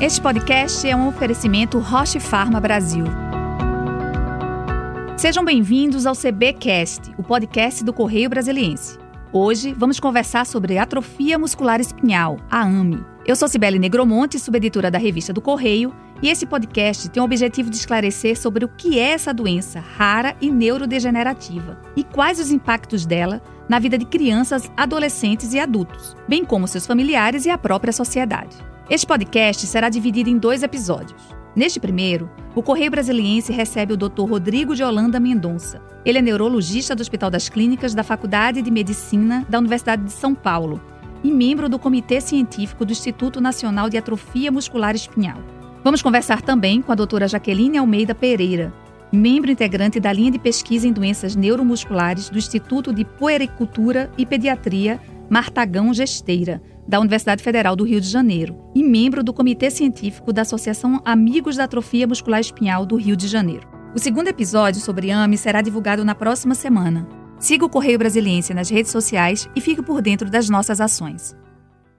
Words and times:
Este 0.00 0.18
podcast 0.18 0.88
é 0.88 0.96
um 0.96 1.08
oferecimento 1.08 1.78
Roche 1.78 2.18
Pharma 2.18 2.58
Brasil. 2.58 3.04
Sejam 5.14 5.44
bem-vindos 5.44 6.06
ao 6.06 6.14
CBcast, 6.16 7.12
o 7.18 7.22
podcast 7.22 7.84
do 7.84 7.92
Correio 7.92 8.30
Brasiliense. 8.30 8.98
Hoje 9.30 9.74
vamos 9.76 10.00
conversar 10.00 10.46
sobre 10.46 10.78
atrofia 10.78 11.38
muscular 11.38 11.82
espinhal, 11.82 12.38
a 12.50 12.62
AME. 12.62 13.04
Eu 13.26 13.36
sou 13.36 13.46
Cibele 13.46 13.78
Negromonte, 13.78 14.38
subeditora 14.38 14.90
da 14.90 14.96
revista 14.96 15.34
do 15.34 15.42
Correio, 15.42 15.94
e 16.22 16.30
esse 16.30 16.46
podcast 16.46 17.10
tem 17.10 17.20
o 17.20 17.26
objetivo 17.26 17.68
de 17.68 17.76
esclarecer 17.76 18.40
sobre 18.40 18.64
o 18.64 18.68
que 18.68 18.98
é 18.98 19.10
essa 19.10 19.34
doença 19.34 19.80
rara 19.80 20.34
e 20.40 20.50
neurodegenerativa 20.50 21.78
e 21.94 22.02
quais 22.02 22.40
os 22.40 22.50
impactos 22.50 23.04
dela 23.04 23.42
na 23.68 23.78
vida 23.78 23.98
de 23.98 24.06
crianças, 24.06 24.72
adolescentes 24.74 25.52
e 25.52 25.60
adultos, 25.60 26.16
bem 26.26 26.42
como 26.42 26.66
seus 26.66 26.86
familiares 26.86 27.44
e 27.44 27.50
a 27.50 27.58
própria 27.58 27.92
sociedade. 27.92 28.70
Este 28.90 29.06
podcast 29.06 29.68
será 29.68 29.88
dividido 29.88 30.28
em 30.28 30.36
dois 30.36 30.64
episódios. 30.64 31.22
Neste 31.54 31.78
primeiro, 31.78 32.28
o 32.56 32.62
Correio 32.62 32.90
Brasiliense 32.90 33.52
recebe 33.52 33.92
o 33.92 33.96
Dr. 33.96 34.28
Rodrigo 34.28 34.74
de 34.74 34.82
Holanda 34.82 35.20
Mendonça. 35.20 35.80
Ele 36.04 36.18
é 36.18 36.22
neurologista 36.22 36.92
do 36.92 37.00
Hospital 37.00 37.30
das 37.30 37.48
Clínicas 37.48 37.94
da 37.94 38.02
Faculdade 38.02 38.60
de 38.60 38.68
Medicina 38.68 39.46
da 39.48 39.60
Universidade 39.60 40.02
de 40.02 40.10
São 40.10 40.34
Paulo 40.34 40.82
e 41.22 41.30
membro 41.30 41.68
do 41.68 41.78
Comitê 41.78 42.20
Científico 42.20 42.84
do 42.84 42.90
Instituto 42.90 43.40
Nacional 43.40 43.88
de 43.88 43.96
Atrofia 43.96 44.50
Muscular 44.50 44.96
Espinhal. 44.96 45.38
Vamos 45.84 46.02
conversar 46.02 46.42
também 46.42 46.82
com 46.82 46.90
a 46.90 46.96
doutora 46.96 47.28
Jaqueline 47.28 47.78
Almeida 47.78 48.12
Pereira, 48.12 48.74
membro 49.12 49.52
integrante 49.52 50.00
da 50.00 50.12
linha 50.12 50.32
de 50.32 50.38
pesquisa 50.40 50.88
em 50.88 50.92
doenças 50.92 51.36
neuromusculares 51.36 52.28
do 52.28 52.38
Instituto 52.38 52.92
de 52.92 53.04
Puericultura 53.04 54.10
e 54.18 54.26
Pediatria 54.26 55.00
Martagão 55.30 55.94
Gesteira, 55.94 56.60
da 56.90 56.98
Universidade 56.98 57.40
Federal 57.40 57.76
do 57.76 57.84
Rio 57.84 58.00
de 58.00 58.08
Janeiro 58.08 58.58
e 58.74 58.82
membro 58.82 59.22
do 59.22 59.32
Comitê 59.32 59.70
Científico 59.70 60.32
da 60.32 60.42
Associação 60.42 61.00
Amigos 61.04 61.56
da 61.56 61.62
Atrofia 61.62 62.04
Muscular 62.04 62.40
Espinhal 62.40 62.84
do 62.84 62.96
Rio 62.96 63.16
de 63.16 63.28
Janeiro. 63.28 63.68
O 63.94 63.98
segundo 64.00 64.26
episódio 64.26 64.80
sobre 64.80 65.12
AME 65.12 65.38
será 65.38 65.62
divulgado 65.62 66.04
na 66.04 66.16
próxima 66.16 66.52
semana. 66.52 67.08
Siga 67.38 67.64
o 67.64 67.70
Correio 67.70 67.96
Brasiliense 67.96 68.52
nas 68.52 68.68
redes 68.68 68.90
sociais 68.90 69.48
e 69.54 69.60
fique 69.60 69.80
por 69.80 70.02
dentro 70.02 70.28
das 70.28 70.50
nossas 70.50 70.80
ações. 70.80 71.36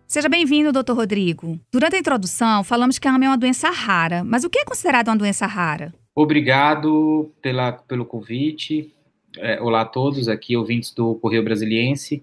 Seja 0.06 0.28
bem-vindo, 0.28 0.74
Dr. 0.74 0.92
Rodrigo. 0.92 1.58
Durante 1.72 1.96
a 1.96 2.00
introdução, 2.00 2.62
falamos 2.62 3.00
que 3.00 3.08
a 3.08 3.16
AME 3.16 3.28
é 3.28 3.30
uma 3.30 3.38
doença 3.38 3.70
rara, 3.70 4.26
mas 4.26 4.44
o 4.44 4.50
que 4.50 4.60
é 4.60 4.66
considerado 4.66 5.08
uma 5.08 5.16
doença 5.16 5.46
rara? 5.46 5.94
Obrigado 6.14 7.32
pela, 7.42 7.72
pelo 7.72 8.04
convite. 8.04 8.94
É, 9.38 9.62
olá 9.62 9.82
a 9.82 9.86
todos 9.86 10.28
aqui, 10.28 10.58
ouvintes 10.58 10.94
do 10.94 11.16
Correio 11.16 11.46
Brasiliense. 11.46 12.22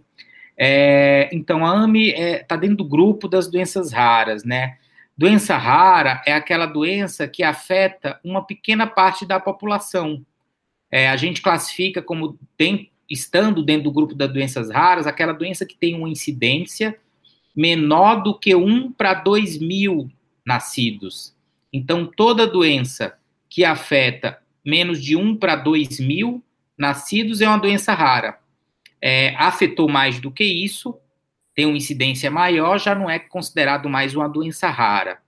É, 0.60 1.30
então, 1.32 1.64
a 1.64 1.70
AME 1.70 2.08
está 2.08 2.20
é, 2.20 2.38
tá 2.42 2.56
dentro 2.56 2.78
do 2.78 2.84
grupo 2.84 3.28
das 3.28 3.46
doenças 3.48 3.92
raras, 3.92 4.42
né? 4.42 4.76
Doença 5.16 5.56
rara 5.56 6.20
é 6.26 6.32
aquela 6.32 6.66
doença 6.66 7.28
que 7.28 7.44
afeta 7.44 8.18
uma 8.24 8.44
pequena 8.44 8.84
parte 8.86 9.24
da 9.24 9.38
população. 9.38 10.24
É, 10.90 11.08
a 11.08 11.16
gente 11.16 11.40
classifica 11.40 12.02
como, 12.02 12.36
tem, 12.56 12.90
estando 13.08 13.62
dentro 13.62 13.84
do 13.84 13.92
grupo 13.92 14.16
das 14.16 14.32
doenças 14.32 14.68
raras, 14.68 15.06
aquela 15.06 15.32
doença 15.32 15.64
que 15.64 15.76
tem 15.76 15.94
uma 15.94 16.08
incidência 16.08 16.98
menor 17.54 18.22
do 18.22 18.36
que 18.36 18.54
1 18.54 18.92
para 18.92 19.14
2 19.14 19.58
mil 19.58 20.10
nascidos. 20.44 21.36
Então, 21.72 22.04
toda 22.04 22.46
doença 22.46 23.16
que 23.48 23.64
afeta 23.64 24.38
menos 24.64 25.02
de 25.02 25.14
1 25.14 25.36
para 25.36 25.54
2 25.54 26.00
mil 26.00 26.42
nascidos 26.76 27.40
é 27.40 27.48
uma 27.48 27.58
doença 27.58 27.92
rara 27.92 28.38
é, 29.00 29.34
afetou 29.36 29.88
mais 29.88 30.20
do 30.20 30.30
que 30.30 30.44
isso, 30.44 30.98
tem 31.54 31.66
uma 31.66 31.76
incidência 31.76 32.30
maior, 32.30 32.78
já 32.78 32.94
não 32.94 33.10
é 33.10 33.18
considerado 33.18 33.88
mais 33.88 34.14
uma 34.14 34.28
doença 34.28 34.68
rara. 34.68 35.18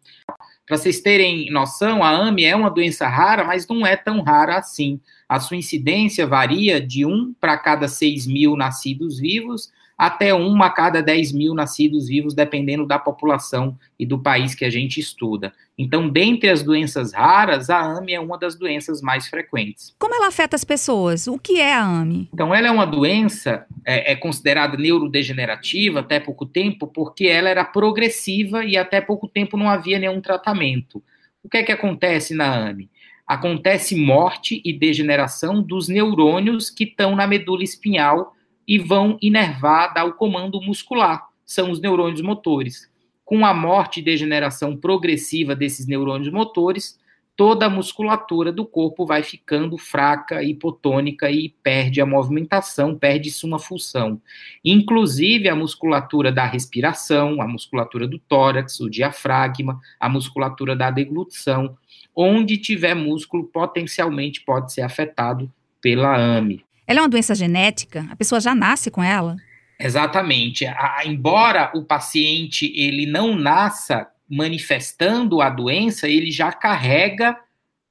Para 0.66 0.76
vocês 0.76 1.00
terem 1.00 1.50
noção, 1.50 2.04
a 2.04 2.10
AME 2.10 2.44
é 2.44 2.54
uma 2.54 2.70
doença 2.70 3.08
rara, 3.08 3.42
mas 3.42 3.66
não 3.66 3.84
é 3.84 3.96
tão 3.96 4.22
rara 4.22 4.56
assim. 4.56 5.00
A 5.28 5.40
sua 5.40 5.56
incidência 5.56 6.26
varia 6.26 6.80
de 6.80 7.04
1 7.04 7.34
para 7.40 7.58
cada 7.58 7.88
6 7.88 8.28
mil 8.28 8.56
nascidos 8.56 9.18
vivos 9.18 9.72
até 10.00 10.32
uma 10.32 10.64
a 10.64 10.70
cada 10.70 11.02
10 11.02 11.32
mil 11.32 11.52
nascidos 11.52 12.08
vivos, 12.08 12.32
dependendo 12.32 12.86
da 12.86 12.98
população 12.98 13.76
e 13.98 14.06
do 14.06 14.18
país 14.18 14.54
que 14.54 14.64
a 14.64 14.70
gente 14.70 14.98
estuda. 14.98 15.52
Então, 15.76 16.08
dentre 16.08 16.48
as 16.48 16.62
doenças 16.62 17.12
raras, 17.12 17.68
a 17.68 17.78
AME 17.98 18.14
é 18.14 18.18
uma 18.18 18.38
das 18.38 18.54
doenças 18.54 19.02
mais 19.02 19.28
frequentes. 19.28 19.94
Como 19.98 20.14
ela 20.14 20.28
afeta 20.28 20.56
as 20.56 20.64
pessoas? 20.64 21.26
O 21.26 21.38
que 21.38 21.60
é 21.60 21.74
a 21.74 21.84
AME? 21.84 22.30
Então, 22.32 22.54
ela 22.54 22.68
é 22.68 22.70
uma 22.70 22.86
doença, 22.86 23.66
é, 23.84 24.12
é 24.12 24.16
considerada 24.16 24.74
neurodegenerativa 24.74 26.00
até 26.00 26.18
pouco 26.18 26.46
tempo, 26.46 26.86
porque 26.86 27.26
ela 27.26 27.50
era 27.50 27.62
progressiva 27.62 28.64
e 28.64 28.78
até 28.78 29.02
pouco 29.02 29.28
tempo 29.28 29.58
não 29.58 29.68
havia 29.68 29.98
nenhum 29.98 30.22
tratamento. 30.22 31.02
O 31.44 31.48
que 31.50 31.58
é 31.58 31.62
que 31.62 31.72
acontece 31.72 32.34
na 32.34 32.70
AME? 32.70 32.88
Acontece 33.26 33.94
morte 33.94 34.62
e 34.64 34.72
degeneração 34.72 35.62
dos 35.62 35.88
neurônios 35.88 36.70
que 36.70 36.84
estão 36.84 37.14
na 37.14 37.26
medula 37.26 37.62
espinhal 37.62 38.34
e 38.70 38.78
vão 38.78 39.18
inervar, 39.20 39.92
dar 39.92 40.04
o 40.04 40.14
comando 40.14 40.62
muscular, 40.62 41.26
são 41.44 41.72
os 41.72 41.80
neurônios 41.80 42.20
motores. 42.20 42.88
Com 43.24 43.44
a 43.44 43.52
morte 43.52 43.98
e 43.98 44.02
degeneração 44.02 44.76
progressiva 44.76 45.56
desses 45.56 45.88
neurônios 45.88 46.32
motores, 46.32 46.96
toda 47.34 47.66
a 47.66 47.68
musculatura 47.68 48.52
do 48.52 48.64
corpo 48.64 49.04
vai 49.04 49.24
ficando 49.24 49.76
fraca, 49.76 50.44
hipotônica 50.44 51.28
e 51.28 51.48
perde 51.48 52.00
a 52.00 52.06
movimentação, 52.06 52.96
perde 52.96 53.28
sua 53.32 53.58
função. 53.58 54.22
Inclusive 54.64 55.48
a 55.48 55.56
musculatura 55.56 56.30
da 56.30 56.46
respiração, 56.46 57.42
a 57.42 57.48
musculatura 57.48 58.06
do 58.06 58.20
tórax, 58.20 58.78
o 58.78 58.88
diafragma, 58.88 59.80
a 59.98 60.08
musculatura 60.08 60.76
da 60.76 60.92
deglutição, 60.92 61.76
onde 62.14 62.56
tiver 62.56 62.94
músculo 62.94 63.42
potencialmente 63.48 64.42
pode 64.42 64.72
ser 64.72 64.82
afetado 64.82 65.52
pela 65.80 66.16
AME. 66.16 66.64
Ela 66.90 66.98
é 66.98 67.02
uma 67.02 67.08
doença 67.08 67.36
genética? 67.36 68.04
A 68.10 68.16
pessoa 68.16 68.40
já 68.40 68.52
nasce 68.52 68.90
com 68.90 69.00
ela? 69.00 69.36
Exatamente. 69.78 70.66
A, 70.66 71.02
embora 71.04 71.70
o 71.72 71.84
paciente 71.84 72.72
ele 72.74 73.06
não 73.06 73.36
nasça 73.36 74.08
manifestando 74.28 75.40
a 75.40 75.48
doença, 75.48 76.08
ele 76.08 76.32
já 76.32 76.50
carrega 76.50 77.38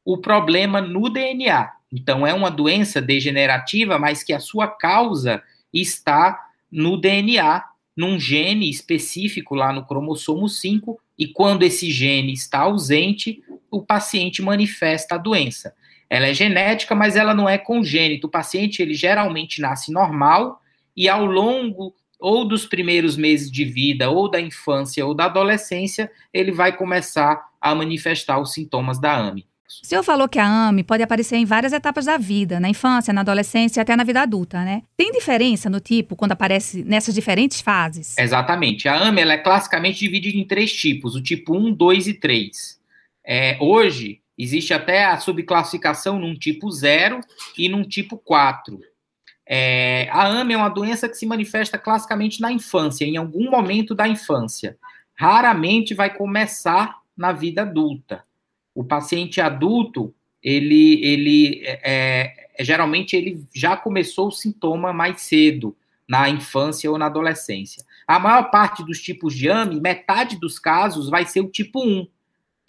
o 0.04 0.18
problema 0.18 0.82
no 0.82 1.08
DNA. 1.08 1.72
Então 1.90 2.28
é 2.28 2.34
uma 2.34 2.52
doença 2.52 3.02
degenerativa, 3.02 3.98
mas 3.98 4.22
que 4.22 4.34
a 4.34 4.40
sua 4.42 4.68
causa 4.68 5.42
está 5.74 6.38
no 6.70 6.98
DNA, 6.98 7.64
num 7.96 8.20
gene 8.20 8.70
específico 8.70 9.56
lá 9.56 9.72
no 9.72 9.86
cromossomo 9.86 10.50
5, 10.50 11.00
e 11.18 11.26
quando 11.26 11.64
esse 11.64 11.90
gene 11.90 12.34
está 12.34 12.60
ausente, 12.60 13.42
o 13.72 13.82
paciente 13.82 14.42
manifesta 14.42 15.16
a 15.16 15.18
doença. 15.18 15.74
Ela 16.10 16.28
é 16.28 16.34
genética, 16.34 16.96
mas 16.96 17.16
ela 17.16 17.34
não 17.34 17.48
é 17.48 17.58
congênita. 17.58 18.28
O 18.28 18.32
paciente, 18.32 18.82
ele 18.82 18.94
geralmente 18.94 19.62
nasce 19.62 19.92
normal 19.92 20.62
e 20.96 21.08
ao 21.08 21.26
longo 21.26 21.94
ou 22.20 22.46
dos 22.46 22.66
primeiros 22.66 23.16
meses 23.16 23.50
de 23.50 23.64
vida, 23.64 24.10
ou 24.10 24.30
da 24.30 24.42
infância, 24.42 25.06
ou 25.06 25.14
da 25.14 25.26
adolescência, 25.26 26.12
ele 26.34 26.52
vai 26.52 26.76
começar 26.76 27.42
a 27.62 27.74
manifestar 27.74 28.40
os 28.40 28.52
sintomas 28.52 29.00
da 29.00 29.16
AME. 29.16 29.48
O 29.84 29.86
senhor 29.86 30.04
falou 30.04 30.28
que 30.28 30.40
a 30.40 30.68
AME 30.68 30.84
pode 30.84 31.04
aparecer 31.04 31.38
em 31.38 31.46
várias 31.46 31.72
etapas 31.72 32.06
da 32.06 32.18
vida, 32.18 32.60
na 32.60 32.68
infância, 32.68 33.14
na 33.14 33.22
adolescência 33.22 33.80
e 33.80 33.82
até 33.82 33.96
na 33.96 34.04
vida 34.04 34.22
adulta, 34.22 34.64
né? 34.66 34.82
Tem 34.98 35.12
diferença 35.12 35.70
no 35.70 35.80
tipo 35.80 36.16
quando 36.16 36.32
aparece 36.32 36.84
nessas 36.84 37.14
diferentes 37.14 37.62
fases? 37.62 38.18
Exatamente. 38.18 38.90
A 38.90 39.08
AME 39.08 39.22
ela 39.22 39.34
é 39.34 39.38
classicamente 39.38 40.00
dividida 40.00 40.38
em 40.38 40.46
três 40.46 40.74
tipos: 40.74 41.16
o 41.16 41.22
tipo 41.22 41.56
1, 41.56 41.72
2 41.72 42.08
e 42.08 42.14
3. 42.16 42.80
É, 43.26 43.58
hoje, 43.62 44.20
Existe 44.40 44.74
até 44.74 45.04
a 45.04 45.20
subclassificação 45.20 46.18
num 46.18 46.34
tipo 46.34 46.72
0 46.72 47.20
e 47.58 47.68
num 47.68 47.84
tipo 47.84 48.18
4. 48.18 48.80
É, 49.46 50.08
a 50.12 50.28
AME 50.28 50.54
é 50.54 50.58
uma 50.58 50.70
doença 50.70 51.10
que 51.10 51.18
se 51.18 51.26
manifesta 51.26 51.78
classicamente 51.78 52.40
na 52.40 52.50
infância, 52.50 53.04
em 53.04 53.18
algum 53.18 53.52
momento 53.52 53.94
da 53.94 54.08
infância. 54.08 54.78
Raramente 55.14 55.94
vai 55.94 56.16
começar 56.16 57.00
na 57.18 57.34
vida 57.34 57.64
adulta. 57.64 58.24
O 58.74 58.82
paciente 58.82 59.42
adulto, 59.42 60.16
ele, 60.42 61.04
ele 61.04 61.62
é, 61.66 61.82
é, 62.58 62.64
geralmente 62.64 63.18
ele 63.18 63.44
já 63.54 63.76
começou 63.76 64.30
o 64.30 64.32
sintoma 64.32 64.94
mais 64.94 65.20
cedo, 65.22 65.76
na 66.08 66.30
infância 66.30 66.90
ou 66.90 66.98
na 66.98 67.08
adolescência. 67.08 67.84
A 68.08 68.18
maior 68.18 68.50
parte 68.50 68.86
dos 68.86 69.02
tipos 69.02 69.36
de 69.36 69.50
AME, 69.50 69.82
metade 69.82 70.40
dos 70.40 70.58
casos 70.58 71.10
vai 71.10 71.26
ser 71.26 71.42
o 71.42 71.50
tipo 71.50 71.84
1, 71.86 72.08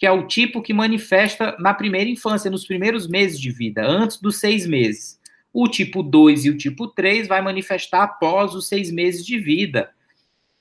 que 0.01 0.07
é 0.07 0.11
o 0.11 0.25
tipo 0.25 0.63
que 0.63 0.73
manifesta 0.73 1.55
na 1.59 1.75
primeira 1.75 2.09
infância, 2.09 2.49
nos 2.49 2.65
primeiros 2.65 3.07
meses 3.07 3.39
de 3.39 3.51
vida, 3.51 3.85
antes 3.85 4.19
dos 4.19 4.39
seis 4.39 4.65
meses. 4.65 5.19
O 5.53 5.67
tipo 5.67 6.01
2 6.01 6.45
e 6.45 6.49
o 6.49 6.57
tipo 6.57 6.87
3 6.87 7.27
vai 7.27 7.39
manifestar 7.39 8.01
após 8.01 8.55
os 8.55 8.67
seis 8.67 8.89
meses 8.89 9.23
de 9.23 9.37
vida. 9.37 9.91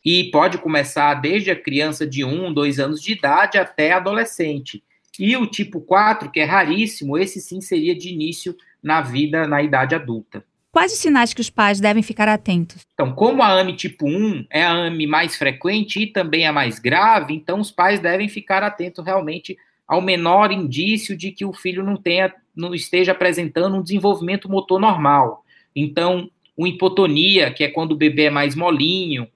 E 0.05 0.25
pode 0.31 0.59
começar 0.59 1.15
desde 1.15 1.51
a 1.51 1.57
criança 1.57 2.07
de 2.07 2.23
1, 2.23 2.49
um, 2.49 2.53
2 2.53 2.79
anos 2.79 3.01
de 3.01 3.13
idade 3.13 3.57
até 3.57 3.93
adolescente. 3.93 4.85
E 5.19 5.35
o 5.39 5.47
tipo 5.47 5.81
4, 5.81 6.31
que 6.31 6.41
é 6.41 6.45
raríssimo, 6.45 7.17
esse 7.17 7.41
sim 7.41 7.63
seria 7.63 7.95
de 7.95 8.11
início 8.11 8.55
na 8.83 9.01
vida, 9.01 9.47
na 9.47 9.63
idade 9.63 9.95
adulta. 9.95 10.45
Quais 10.73 10.93
os 10.93 10.99
sinais 10.99 11.35
que 11.35 11.41
os 11.41 11.51
pais 11.51 11.81
devem 11.81 12.03
ficar 12.03 12.29
atentos? 12.29 12.87
Então, 12.95 13.13
como 13.13 13.43
a 13.43 13.61
AME 13.61 13.75
tipo 13.75 14.07
1 14.07 14.47
é 14.49 14.63
a 14.63 14.87
AME 14.87 15.07
mais 15.07 15.35
frequente 15.35 16.01
e 16.01 16.07
também 16.07 16.47
a 16.47 16.53
mais 16.53 16.79
grave, 16.79 17.35
então 17.35 17.59
os 17.59 17.73
pais 17.73 17.99
devem 17.99 18.29
ficar 18.29 18.63
atentos 18.63 19.05
realmente 19.05 19.57
ao 19.87 20.01
menor 20.01 20.53
indício 20.53 21.17
de 21.17 21.33
que 21.33 21.45
o 21.45 21.53
filho 21.53 21.83
não 21.83 21.97
tenha, 21.97 22.33
não 22.55 22.73
esteja 22.73 23.11
apresentando 23.11 23.77
um 23.77 23.83
desenvolvimento 23.83 24.49
motor 24.49 24.81
normal. 24.81 25.45
Então, 25.75 26.31
uma 26.57 26.69
hipotonia, 26.69 27.53
que 27.53 27.65
é 27.65 27.69
quando 27.69 27.93
o 27.93 27.97
bebê 27.97 28.25
é 28.25 28.31
mais 28.31 28.55
molinho, 28.55 29.27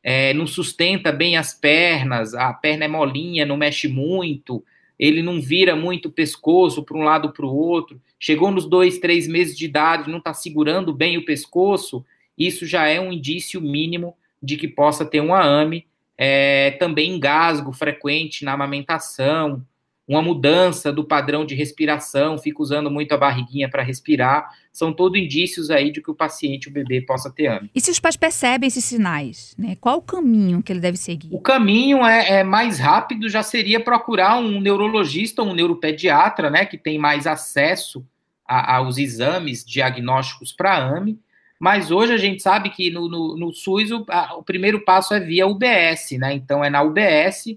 é, 0.00 0.32
não 0.32 0.46
sustenta 0.46 1.10
bem 1.10 1.36
as 1.36 1.52
pernas, 1.52 2.34
a 2.34 2.52
perna 2.52 2.84
é 2.84 2.88
molinha, 2.88 3.44
não 3.44 3.56
mexe 3.56 3.88
muito, 3.88 4.62
ele 4.96 5.22
não 5.22 5.40
vira 5.40 5.74
muito 5.74 6.06
o 6.06 6.12
pescoço 6.12 6.84
para 6.84 6.96
um 6.96 7.02
lado 7.02 7.32
para 7.32 7.46
o 7.46 7.52
outro, 7.52 8.00
chegou 8.24 8.50
nos 8.50 8.64
dois, 8.64 8.96
três 8.96 9.28
meses 9.28 9.54
de 9.54 9.66
idade, 9.66 10.10
não 10.10 10.16
está 10.16 10.32
segurando 10.32 10.94
bem 10.94 11.18
o 11.18 11.26
pescoço, 11.26 12.02
isso 12.38 12.64
já 12.64 12.88
é 12.88 12.98
um 12.98 13.12
indício 13.12 13.60
mínimo 13.60 14.16
de 14.42 14.56
que 14.56 14.66
possa 14.66 15.04
ter 15.04 15.20
uma 15.20 15.42
AME, 15.44 15.86
é, 16.16 16.70
também 16.80 17.16
engasgo 17.16 17.70
frequente 17.70 18.42
na 18.42 18.54
amamentação, 18.54 19.62
uma 20.08 20.22
mudança 20.22 20.90
do 20.90 21.04
padrão 21.04 21.44
de 21.44 21.54
respiração, 21.54 22.38
fica 22.38 22.62
usando 22.62 22.90
muito 22.90 23.12
a 23.12 23.18
barriguinha 23.18 23.68
para 23.68 23.82
respirar, 23.82 24.48
são 24.72 24.90
todos 24.90 25.20
indícios 25.20 25.70
aí 25.70 25.92
de 25.92 26.00
que 26.00 26.10
o 26.10 26.14
paciente, 26.14 26.68
o 26.68 26.72
bebê, 26.72 27.02
possa 27.02 27.30
ter 27.30 27.48
AME. 27.48 27.70
E 27.74 27.80
se 27.80 27.90
os 27.90 28.00
pais 28.00 28.16
percebem 28.16 28.68
esses 28.68 28.86
sinais, 28.86 29.54
né? 29.58 29.76
Qual 29.78 29.98
o 29.98 30.02
caminho 30.02 30.62
que 30.62 30.72
ele 30.72 30.80
deve 30.80 30.96
seguir? 30.96 31.28
O 31.30 31.40
caminho 31.42 32.06
é, 32.06 32.40
é 32.40 32.42
mais 32.42 32.78
rápido, 32.78 33.28
já 33.28 33.42
seria 33.42 33.80
procurar 33.80 34.38
um 34.38 34.62
neurologista 34.62 35.42
ou 35.42 35.50
um 35.50 35.54
neuropediatra, 35.54 36.48
né, 36.48 36.64
que 36.64 36.78
tem 36.78 36.98
mais 36.98 37.26
acesso 37.26 38.02
a, 38.46 38.76
aos 38.76 38.98
exames 38.98 39.64
diagnósticos 39.64 40.52
para 40.52 40.76
AME, 40.76 41.18
mas 41.58 41.90
hoje 41.90 42.12
a 42.12 42.18
gente 42.18 42.42
sabe 42.42 42.70
que 42.70 42.90
no, 42.90 43.08
no, 43.08 43.36
no 43.36 43.52
SUS 43.52 43.90
o, 43.90 44.04
a, 44.08 44.36
o 44.36 44.42
primeiro 44.42 44.84
passo 44.84 45.14
é 45.14 45.20
via 45.20 45.46
UBS, 45.46 46.12
né? 46.18 46.32
Então 46.34 46.64
é 46.64 46.68
na 46.68 46.82
UBS 46.82 47.56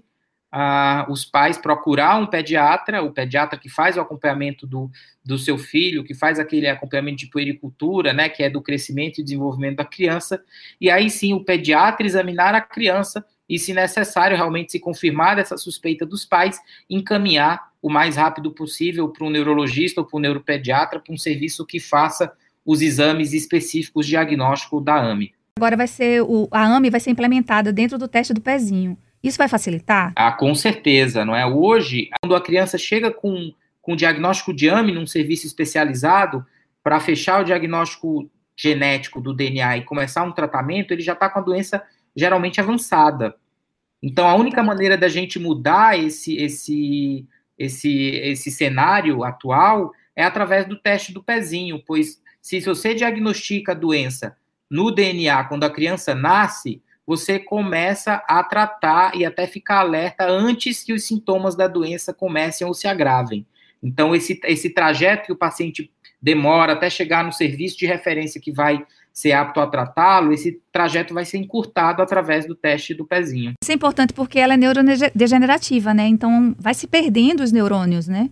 ah, 0.50 1.06
os 1.10 1.24
pais 1.24 1.58
procurar 1.58 2.16
um 2.16 2.26
pediatra, 2.26 3.02
o 3.02 3.12
pediatra 3.12 3.58
que 3.58 3.68
faz 3.68 3.96
o 3.96 4.00
acompanhamento 4.00 4.66
do, 4.66 4.90
do 5.22 5.38
seu 5.38 5.58
filho, 5.58 6.04
que 6.04 6.14
faz 6.14 6.38
aquele 6.38 6.66
acompanhamento 6.66 7.18
de 7.18 7.26
puericultura, 7.26 8.12
né, 8.12 8.28
que 8.28 8.42
é 8.42 8.48
do 8.48 8.62
crescimento 8.62 9.20
e 9.20 9.24
desenvolvimento 9.24 9.76
da 9.76 9.84
criança, 9.84 10.42
e 10.80 10.90
aí 10.90 11.10
sim 11.10 11.34
o 11.34 11.44
pediatra 11.44 12.06
examinar 12.06 12.54
a 12.54 12.60
criança 12.60 13.24
e, 13.48 13.58
se 13.58 13.72
necessário, 13.72 14.36
realmente 14.36 14.72
se 14.72 14.80
confirmar 14.80 15.38
essa 15.38 15.56
suspeita 15.56 16.04
dos 16.04 16.24
pais, 16.24 16.60
encaminhar 16.88 17.68
o 17.80 17.88
mais 17.88 18.16
rápido 18.16 18.50
possível 18.52 19.08
para 19.08 19.24
um 19.24 19.30
neurologista 19.30 20.00
ou 20.00 20.06
para 20.06 20.18
um 20.18 20.20
neuropediatra, 20.20 21.00
para 21.00 21.14
um 21.14 21.16
serviço 21.16 21.64
que 21.64 21.80
faça 21.80 22.32
os 22.64 22.82
exames 22.82 23.32
específicos 23.32 24.06
diagnóstico 24.06 24.80
da 24.80 24.96
AME. 24.96 25.32
Agora 25.56 25.76
vai 25.76 25.86
ser 25.86 26.22
o, 26.22 26.48
a 26.50 26.64
AME 26.76 26.90
vai 26.90 27.00
ser 27.00 27.10
implementada 27.10 27.72
dentro 27.72 27.96
do 27.96 28.06
teste 28.06 28.34
do 28.34 28.40
pezinho. 28.40 28.96
Isso 29.22 29.38
vai 29.38 29.48
facilitar? 29.48 30.12
Ah, 30.14 30.30
com 30.30 30.54
certeza, 30.54 31.24
não 31.24 31.34
é? 31.34 31.44
Hoje, 31.46 32.10
quando 32.20 32.36
a 32.36 32.40
criança 32.40 32.78
chega 32.78 33.10
com, 33.10 33.52
com 33.80 33.96
diagnóstico 33.96 34.54
de 34.54 34.68
AME 34.68 34.92
num 34.92 35.06
serviço 35.06 35.46
especializado, 35.46 36.44
para 36.82 37.00
fechar 37.00 37.40
o 37.40 37.44
diagnóstico 37.44 38.30
genético 38.56 39.20
do 39.20 39.34
DNA 39.34 39.78
e 39.78 39.84
começar 39.84 40.22
um 40.22 40.32
tratamento, 40.32 40.92
ele 40.92 41.02
já 41.02 41.12
está 41.12 41.28
com 41.28 41.38
a 41.38 41.42
doença 41.42 41.82
geralmente 42.18 42.60
avançada. 42.60 43.36
Então, 44.02 44.26
a 44.28 44.34
única 44.34 44.62
maneira 44.62 44.98
da 44.98 45.08
gente 45.08 45.38
mudar 45.38 45.98
esse, 45.98 46.36
esse, 46.36 47.26
esse, 47.56 48.10
esse 48.16 48.50
cenário 48.50 49.22
atual 49.22 49.92
é 50.16 50.24
através 50.24 50.66
do 50.66 50.76
teste 50.76 51.12
do 51.12 51.22
pezinho, 51.22 51.80
pois 51.86 52.20
se 52.42 52.60
você 52.60 52.92
diagnostica 52.92 53.72
a 53.72 53.74
doença 53.74 54.36
no 54.68 54.90
DNA 54.90 55.44
quando 55.44 55.64
a 55.64 55.70
criança 55.70 56.14
nasce, 56.14 56.82
você 57.06 57.38
começa 57.38 58.22
a 58.28 58.42
tratar 58.42 59.16
e 59.16 59.24
até 59.24 59.46
ficar 59.46 59.78
alerta 59.78 60.26
antes 60.28 60.82
que 60.82 60.92
os 60.92 61.04
sintomas 61.04 61.54
da 61.54 61.68
doença 61.68 62.12
comecem 62.12 62.66
ou 62.66 62.74
se 62.74 62.88
agravem. 62.88 63.46
Então, 63.82 64.14
esse, 64.14 64.40
esse 64.44 64.70
trajeto 64.70 65.26
que 65.26 65.32
o 65.32 65.36
paciente 65.36 65.90
demora 66.20 66.72
até 66.72 66.90
chegar 66.90 67.22
no 67.24 67.32
serviço 67.32 67.78
de 67.78 67.86
referência 67.86 68.40
que 68.40 68.50
vai 68.50 68.84
ser 69.12 69.32
apto 69.32 69.60
a 69.60 69.66
tratá-lo, 69.66 70.32
esse 70.32 70.60
trajeto 70.72 71.12
vai 71.12 71.24
ser 71.24 71.38
encurtado 71.38 72.02
através 72.02 72.46
do 72.46 72.54
teste 72.54 72.94
do 72.94 73.04
pezinho. 73.04 73.54
Isso 73.62 73.72
é 73.72 73.74
importante 73.74 74.12
porque 74.12 74.38
ela 74.38 74.54
é 74.54 74.56
neurodegenerativa, 74.56 75.92
né? 75.92 76.06
Então, 76.06 76.54
vai 76.58 76.74
se 76.74 76.86
perdendo 76.86 77.42
os 77.42 77.52
neurônios, 77.52 78.06
né? 78.06 78.30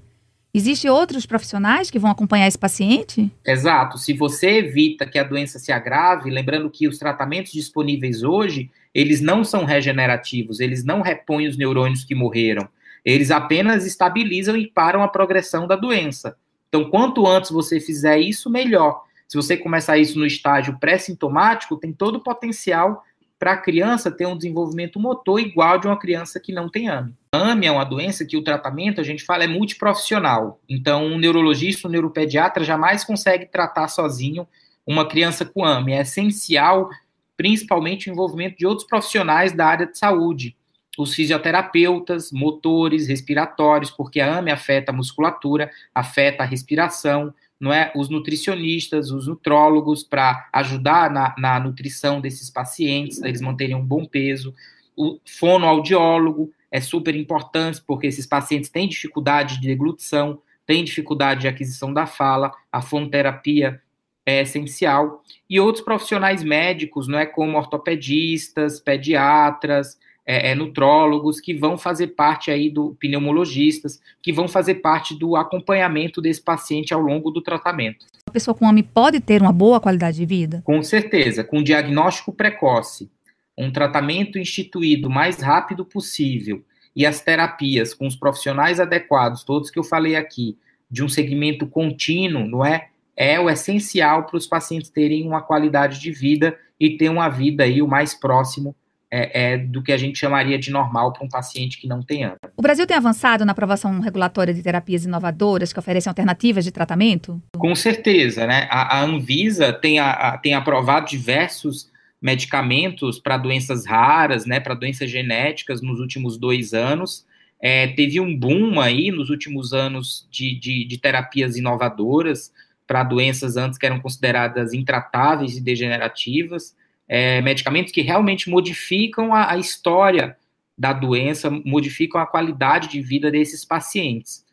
Existem 0.57 0.91
outros 0.91 1.27
profissionais 1.27 1.91
que 1.91 1.99
vão 1.99 2.11
acompanhar 2.11 2.49
esse 2.49 2.57
paciente? 2.57 3.31
Exato. 3.45 3.99
Se 3.99 4.15
você 4.15 4.53
evita 4.53 5.05
que 5.05 5.19
a 5.19 5.23
doença 5.23 5.59
se 5.59 5.71
agrave, 5.71 6.31
lembrando 6.31 6.71
que 6.71 6.89
os 6.89 6.99
tratamentos 6.99 7.53
disponíveis 7.53 8.23
hoje, 8.23 8.71
eles 8.95 9.21
não 9.21 9.45
são 9.45 9.67
regenerativos, 9.67 10.59
eles 10.59 10.83
não 10.83 11.03
repõem 11.03 11.47
os 11.47 11.59
neurônios 11.59 12.05
que 12.05 12.15
morreram. 12.15 12.67
Eles 13.05 13.31
apenas 13.31 13.85
estabilizam 13.85 14.57
e 14.57 14.67
param 14.67 15.03
a 15.03 15.09
progressão 15.09 15.67
da 15.67 15.77
doença. 15.77 16.35
Então, 16.71 16.89
quanto 16.89 17.27
antes 17.27 17.51
você 17.51 17.79
fizer 17.79 18.19
isso, 18.19 18.49
melhor. 18.49 19.05
Se 19.29 19.37
você 19.37 19.57
começar 19.57 19.99
isso 19.99 20.19
no 20.19 20.27
estágio 20.27 20.79
pré-sintomático, 20.79 21.77
tem 21.77 21.93
todo 21.93 22.17
o 22.17 22.23
potencial 22.23 23.03
para 23.39 23.53
a 23.53 23.57
criança 23.57 24.11
ter 24.11 24.27
um 24.27 24.37
desenvolvimento 24.37 24.99
motor 24.99 25.39
igual 25.39 25.79
de 25.79 25.87
uma 25.87 25.99
criança 25.99 26.41
que 26.41 26.53
não 26.53 26.71
tem 26.71 26.89
AME. 26.89 27.15
AME 27.33 27.67
é 27.67 27.71
uma 27.71 27.85
doença 27.85 28.25
que 28.25 28.37
o 28.37 28.43
tratamento, 28.43 29.01
a 29.01 29.05
gente 29.05 29.25
fala, 29.25 29.45
é 29.45 29.49
multiprofissional. 29.49 30.59
Então, 30.69 31.05
um 31.05 31.19
neurologista, 31.19 31.87
um 31.87 31.91
neuropediatra 31.91 32.65
jamais 32.65 33.05
consegue 33.05 33.47
tratar 33.47 33.89
sozinho 33.89 34.47
uma 34.87 35.07
criança 35.07 35.45
com 35.45 35.65
AME. 35.65 35.93
É 35.93 36.01
essencial, 36.01 36.89
principalmente, 37.37 38.09
o 38.09 38.13
envolvimento 38.13 38.57
de 38.57 38.67
outros 38.67 38.87
profissionais 38.87 39.53
da 39.53 39.67
área 39.67 39.87
de 39.87 39.99
saúde. 39.99 40.57
Os 40.97 41.15
fisioterapeutas, 41.15 42.33
motores, 42.33 43.07
respiratórios, 43.07 43.91
porque 43.91 44.19
a 44.19 44.39
AME 44.39 44.51
afeta 44.51 44.93
a 44.93 44.95
musculatura, 44.95 45.71
afeta 45.95 46.43
a 46.43 46.47
respiração, 46.47 47.35
não 47.59 47.73
é? 47.73 47.91
Os 47.95 48.09
nutricionistas, 48.09 49.11
os 49.11 49.27
nutrólogos, 49.27 50.03
para 50.03 50.49
ajudar 50.53 51.11
na, 51.11 51.35
na 51.39 51.59
nutrição 51.59 52.21
desses 52.21 52.51
pacientes, 52.51 53.21
eles 53.23 53.41
manterem 53.41 53.75
um 53.75 53.85
bom 53.85 54.05
peso. 54.05 54.55
O 54.97 55.19
fonoaudiólogo 55.25 56.53
é 56.71 56.81
super 56.81 57.15
importante, 57.15 57.83
porque 57.87 58.07
esses 58.07 58.27
pacientes 58.27 58.71
têm 58.71 58.89
dificuldade 58.89 59.61
de 59.61 59.67
deglutição, 59.67 60.41
têm 60.67 60.85
dificuldade 60.85 61.43
de 61.43 61.49
aquisição 61.49 61.93
da 61.93 62.07
fala, 62.07 62.53
a 62.71 62.83
fonoterapia 62.83 63.81
é 64.27 64.43
essencial. 64.43 65.23
E 65.49 65.61
outros 65.61 65.85
profissionais 65.85 66.43
médicos, 66.43 67.07
não 67.07 67.19
é? 67.19 67.25
Como 67.25 67.57
ortopedistas, 67.57 68.81
pediatras, 68.81 69.99
é, 70.27 70.51
é, 70.51 70.55
nutrólogos 70.57 71.41
que 71.41 71.55
vão 71.55 71.79
fazer 71.79 72.09
parte 72.09 72.51
aí 72.51 72.69
do 72.69 72.97
pneumologistas, 72.99 74.01
que 74.21 74.33
vão 74.33 74.49
fazer 74.49 74.77
parte 74.77 75.17
do 75.17 75.37
acompanhamento 75.37 76.21
desse 76.21 76.43
paciente 76.43 76.93
ao 76.93 77.01
longo 77.01 77.31
do 77.31 77.41
tratamento. 77.41 78.05
A 78.27 78.33
pessoa 78.33 78.55
com 78.55 78.69
AMI 78.69 78.83
pode 78.83 79.21
ter 79.21 79.41
uma 79.41 79.53
boa 79.53 79.81
qualidade 79.81 80.17
de 80.17 80.27
vida? 80.27 80.63
Com 80.65 80.83
certeza, 80.83 81.45
com 81.45 81.63
diagnóstico 81.63 82.33
precoce, 82.33 83.09
um 83.57 83.71
tratamento 83.71 84.37
instituído 84.37 85.07
o 85.07 85.11
mais 85.11 85.41
rápido 85.41 85.85
possível 85.85 86.63
e 86.95 87.07
as 87.07 87.21
terapias 87.21 87.95
com 87.95 88.07
os 88.07 88.17
profissionais 88.17 88.81
adequados, 88.81 89.45
todos 89.45 89.71
que 89.71 89.79
eu 89.79 89.85
falei 89.85 90.17
aqui, 90.17 90.59
de 90.91 91.05
um 91.05 91.09
segmento 91.09 91.67
contínuo, 91.67 92.47
não 92.47 92.65
é? 92.65 92.89
É 93.17 93.39
o 93.39 93.49
essencial 93.49 94.25
para 94.25 94.37
os 94.37 94.47
pacientes 94.47 94.91
terem 94.91 95.27
uma 95.27 95.41
qualidade 95.41 96.01
de 96.01 96.11
vida 96.11 96.59
e 96.79 96.97
ter 96.97 97.09
uma 97.09 97.29
vida 97.29 97.65
aí 97.65 97.81
o 97.81 97.89
mais 97.89 98.13
próximo 98.13 98.75
é, 99.11 99.53
é, 99.53 99.59
do 99.59 99.83
que 99.83 99.93
a 99.93 99.97
gente 99.97 100.19
chamaria 100.19 100.59
de 100.59 100.71
normal 100.71 101.13
para 101.13 101.25
um 101.25 101.29
paciente 101.29 101.79
que 101.79 101.87
não 101.87 102.03
tem 102.03 102.25
AMA. 102.25 102.37
O 102.57 102.63
Brasil 102.63 102.87
tem 102.87 102.97
avançado 102.97 103.45
na 103.45 103.53
aprovação 103.53 104.01
regulatória 104.01 104.53
de 104.53 104.63
terapias 104.63 105.05
inovadoras 105.05 105.73
que 105.73 105.79
oferecem 105.79 106.11
alternativas 106.11 106.65
de 106.65 106.73
tratamento? 106.73 107.41
Com 107.57 107.75
certeza, 107.75 108.47
né? 108.47 108.67
A, 108.71 108.99
a 108.99 109.03
Anvisa 109.03 109.73
tem, 109.73 109.99
a, 109.99 110.11
a, 110.11 110.39
tem 110.39 110.55
aprovado 110.55 111.07
diversos 111.07 111.91
medicamentos 112.21 113.19
para 113.19 113.37
doenças 113.37 113.87
raras, 113.87 114.47
né, 114.47 114.59
para 114.59 114.75
doenças 114.75 115.11
genéticas 115.11 115.83
nos 115.83 116.01
últimos 116.01 116.37
dois 116.37 116.73
anos. 116.73 117.25
É, 117.61 117.89
teve 117.89 118.19
um 118.21 118.37
boom 118.37 118.81
aí 118.81 119.11
nos 119.11 119.31
últimos 119.31 119.73
anos 119.73 120.27
de, 120.31 120.59
de, 120.59 120.85
de 120.85 120.99
terapias 120.99 121.57
inovadoras 121.57 122.53
para 122.87 123.05
doenças 123.05 123.57
antes 123.57 123.79
que 123.79 123.87
eram 123.87 124.01
consideradas 124.01 124.73
intratáveis 124.73 125.57
e 125.57 125.61
degenerativas 125.61 126.75
é, 127.09 127.41
medicamentos 127.41 127.93
que 127.93 128.01
realmente 128.01 128.51
modificam 128.51 129.35
a, 129.35 129.53
a, 129.53 129.59
história 129.59 130.37
da 130.77 130.93
doença, 130.93 131.51
modificam 131.51 132.21
a 132.21 132.27
qualidade 132.27 132.89
de 132.89 133.01
vida 133.01 133.31
desses 133.31 133.65
pacientes. 133.65 134.45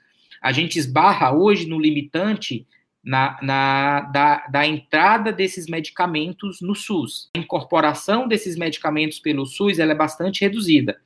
A 0.41 0.51
gente 0.51 0.77
esbarra 0.77 1.31
hoje 1.31 1.67
no 1.67 1.79
limitante 1.79 2.67
na, 3.03 3.37
na 3.41 4.01
da, 4.01 4.47
da, 4.47 4.67
entrada 4.67 5.31
desses 5.31 5.67
medicamentos 5.67 6.61
no 6.61 6.75
SUS. 6.75 7.29
A 7.35 7.39
incorporação 7.39 8.27
desses 8.27 8.55
medicamentos 8.55 9.19
pelo 9.19 9.45
SUS 9.45 9.79
ela 9.79 9.91
é 9.91 9.95
bastante 9.95 10.41
reduzida. 10.41 10.97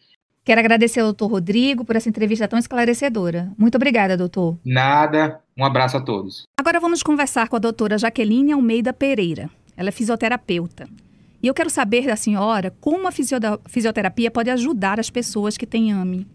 Quero 0.44 0.62
agradecer 0.62 1.02
ao 1.02 1.08
doutor 1.08 1.28
Rodrigo 1.28 1.84
por 1.84 1.96
essa 1.96 2.08
entrevista 2.08 2.48
tão 2.48 2.58
esclarecedora. 2.58 3.52
Muito 3.58 3.76
obrigada, 3.76 4.16
doutor. 4.16 4.58
Nada. 4.64 5.42
Um 5.58 5.66
abraço 5.66 5.98
a 5.98 6.02
todos. 6.02 6.44
Agora 6.58 6.80
vamos 6.80 7.04
conversar 7.04 7.50
com 7.50 7.58
a 7.58 7.60
doutora 7.60 7.98
Jaqueline 7.98 8.54
Almeida 8.54 8.94
Pereira. 8.94 9.50
Ela 9.76 9.90
é 9.90 9.92
fisioterapeuta. 9.92 10.88
E 11.48 11.50
eu 11.50 11.54
quero 11.54 11.70
saber 11.70 12.06
da 12.06 12.18
senhora 12.18 12.76
como 12.82 13.08
a 13.08 13.12
fisioterapia 13.70 14.30
pode 14.30 14.50
ajudar 14.50 15.00
as 15.00 15.10
pessoas 15.10 15.58
que 15.58 15.66
têm 15.66 15.94
AME. 15.94 16.28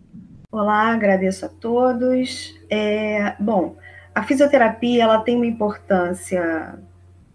Olá, 0.50 0.90
agradeço 0.90 1.44
a 1.44 1.50
todos. 1.50 2.58
É, 2.70 3.34
bom, 3.38 3.76
a 4.14 4.22
fisioterapia 4.22 5.02
ela 5.02 5.18
tem 5.18 5.36
uma 5.36 5.44
importância 5.44 6.78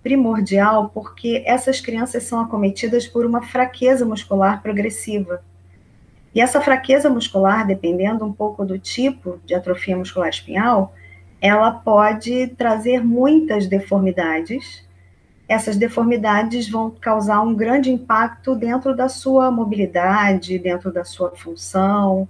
primordial 0.01 0.89
porque 0.89 1.43
essas 1.46 1.79
crianças 1.79 2.24
são 2.24 2.39
acometidas 2.41 3.05
por 3.05 3.27
uma 3.27 3.43
fraqueza 3.43 4.03
muscular 4.07 4.60
progressiva. 4.63 5.43
E 6.34 6.41
essa 6.41 6.60
fraqueza 6.60 7.12
muscular, 7.12 7.67
dependendo 7.67 8.25
um 8.25 8.34
pouco 8.34 8.65
do 8.65 8.79
tipo 8.79 9.39
de 9.46 9.53
atrofia 9.53 9.96
muscular 9.96 10.29
espinhal, 10.29 10.96
ela 11.39 11.69
pode 11.69 12.48
trazer 12.57 13.05
muitas 13.05 13.67
deformidades. 13.67 14.84
Essas 15.47 15.77
deformidades 15.77 16.69
vão 16.69 16.91
causar 16.91 17.41
um 17.41 17.55
grande 17.55 17.89
impacto 17.89 18.55
dentro 18.55 18.95
da 18.95 19.07
sua 19.07 19.49
mobilidade, 19.49 20.59
dentro 20.59 20.91
da 20.91 21.05
sua 21.05 21.35
função. 21.35 22.27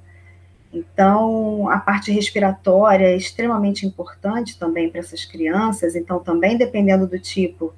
Então, 0.71 1.67
a 1.69 1.79
parte 1.79 2.11
respiratória 2.11 3.07
é 3.07 3.15
extremamente 3.15 3.85
importante 3.85 4.59
também 4.59 4.89
para 4.89 4.99
essas 4.99 5.25
crianças. 5.25 5.95
Então, 5.95 6.19
também 6.19 6.57
dependendo 6.57 7.07
do 7.07 7.17
tipo, 7.17 7.73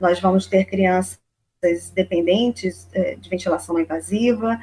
nós 0.00 0.18
vamos 0.18 0.46
ter 0.46 0.64
crianças 0.64 1.20
dependentes 1.94 2.88
eh, 2.92 3.16
de 3.20 3.30
ventilação 3.30 3.78
invasiva. 3.78 4.58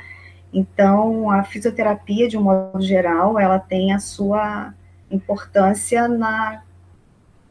Então, 0.52 1.30
a 1.32 1.44
fisioterapia, 1.44 2.28
de 2.28 2.38
um 2.38 2.44
modo 2.44 2.82
geral, 2.82 3.40
ela 3.40 3.60
tem 3.60 3.94
a 3.94 4.00
sua 4.00 4.74
importância 5.10 6.08
na 6.08 6.64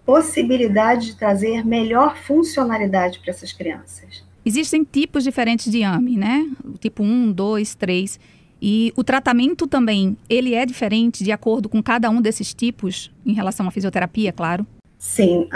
possibilidade 0.08 1.08
de 1.08 1.16
trazer 1.16 1.62
melhor 1.66 2.16
funcionalidade 2.16 3.18
para 3.18 3.30
essas 3.30 3.52
crianças. 3.52 4.24
Existem 4.42 4.82
tipos 4.82 5.22
diferentes 5.22 5.70
de 5.70 5.82
AME, 5.82 6.16
né? 6.16 6.48
Tipo 6.80 7.02
1, 7.02 7.30
2, 7.30 7.74
3. 7.74 8.18
E 8.62 8.90
o 8.96 9.04
tratamento 9.04 9.66
também, 9.66 10.16
ele 10.26 10.54
é 10.54 10.64
diferente 10.64 11.22
de 11.22 11.30
acordo 11.30 11.68
com 11.68 11.82
cada 11.82 12.08
um 12.08 12.22
desses 12.22 12.54
tipos 12.54 13.12
em 13.26 13.34
relação 13.34 13.68
à 13.68 13.70
fisioterapia, 13.70 14.32
claro? 14.32 14.66
Sim, 14.98 15.46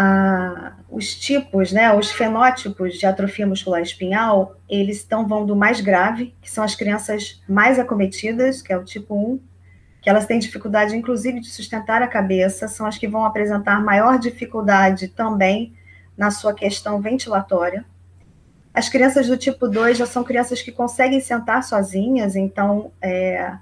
os 0.91 1.15
tipos, 1.15 1.73
né, 1.73 1.91
os 1.97 2.13
fenótipos 2.13 2.99
de 2.99 3.07
atrofia 3.07 3.47
muscular 3.47 3.81
espinhal, 3.81 4.55
eles 4.69 4.99
estão 4.99 5.27
vão 5.27 5.47
do 5.47 5.57
mais 5.57 5.81
grave, 5.81 6.35
que 6.43 6.51
são 6.51 6.63
as 6.63 6.75
crianças 6.75 7.43
mais 7.49 7.79
acometidas, 7.79 8.61
que 8.61 8.71
é 8.71 8.77
o 8.77 8.85
tipo 8.85 9.15
1, 9.15 9.41
que 10.03 10.11
elas 10.11 10.27
têm 10.27 10.41
dificuldade, 10.41 10.97
inclusive, 10.97 11.41
de 11.41 11.49
sustentar 11.49 12.03
a 12.03 12.09
cabeça, 12.09 12.67
são 12.67 12.85
as 12.85 12.99
que 12.99 13.07
vão 13.07 13.25
apresentar 13.25 13.81
maior 13.81 14.19
dificuldade 14.19 15.07
também 15.07 15.73
na 16.19 16.31
sua 16.33 16.53
questão 16.53 17.01
ventilatória. 17.01 17.85
As 18.75 18.89
crianças 18.89 19.29
do 19.29 19.37
tipo 19.37 19.69
2 19.69 19.97
já 19.97 20.07
são 20.07 20.25
crianças 20.25 20.61
que 20.61 20.73
conseguem 20.73 21.21
sentar 21.21 21.63
sozinhas, 21.63 22.35
então 22.35 22.91
é, 23.01 23.55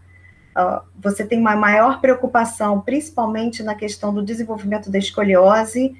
você 0.98 1.26
tem 1.26 1.38
uma 1.38 1.54
maior 1.56 2.00
preocupação, 2.00 2.80
principalmente 2.80 3.62
na 3.62 3.74
questão 3.74 4.12
do 4.14 4.22
desenvolvimento 4.22 4.90
da 4.90 4.98
escoliose 4.98 5.94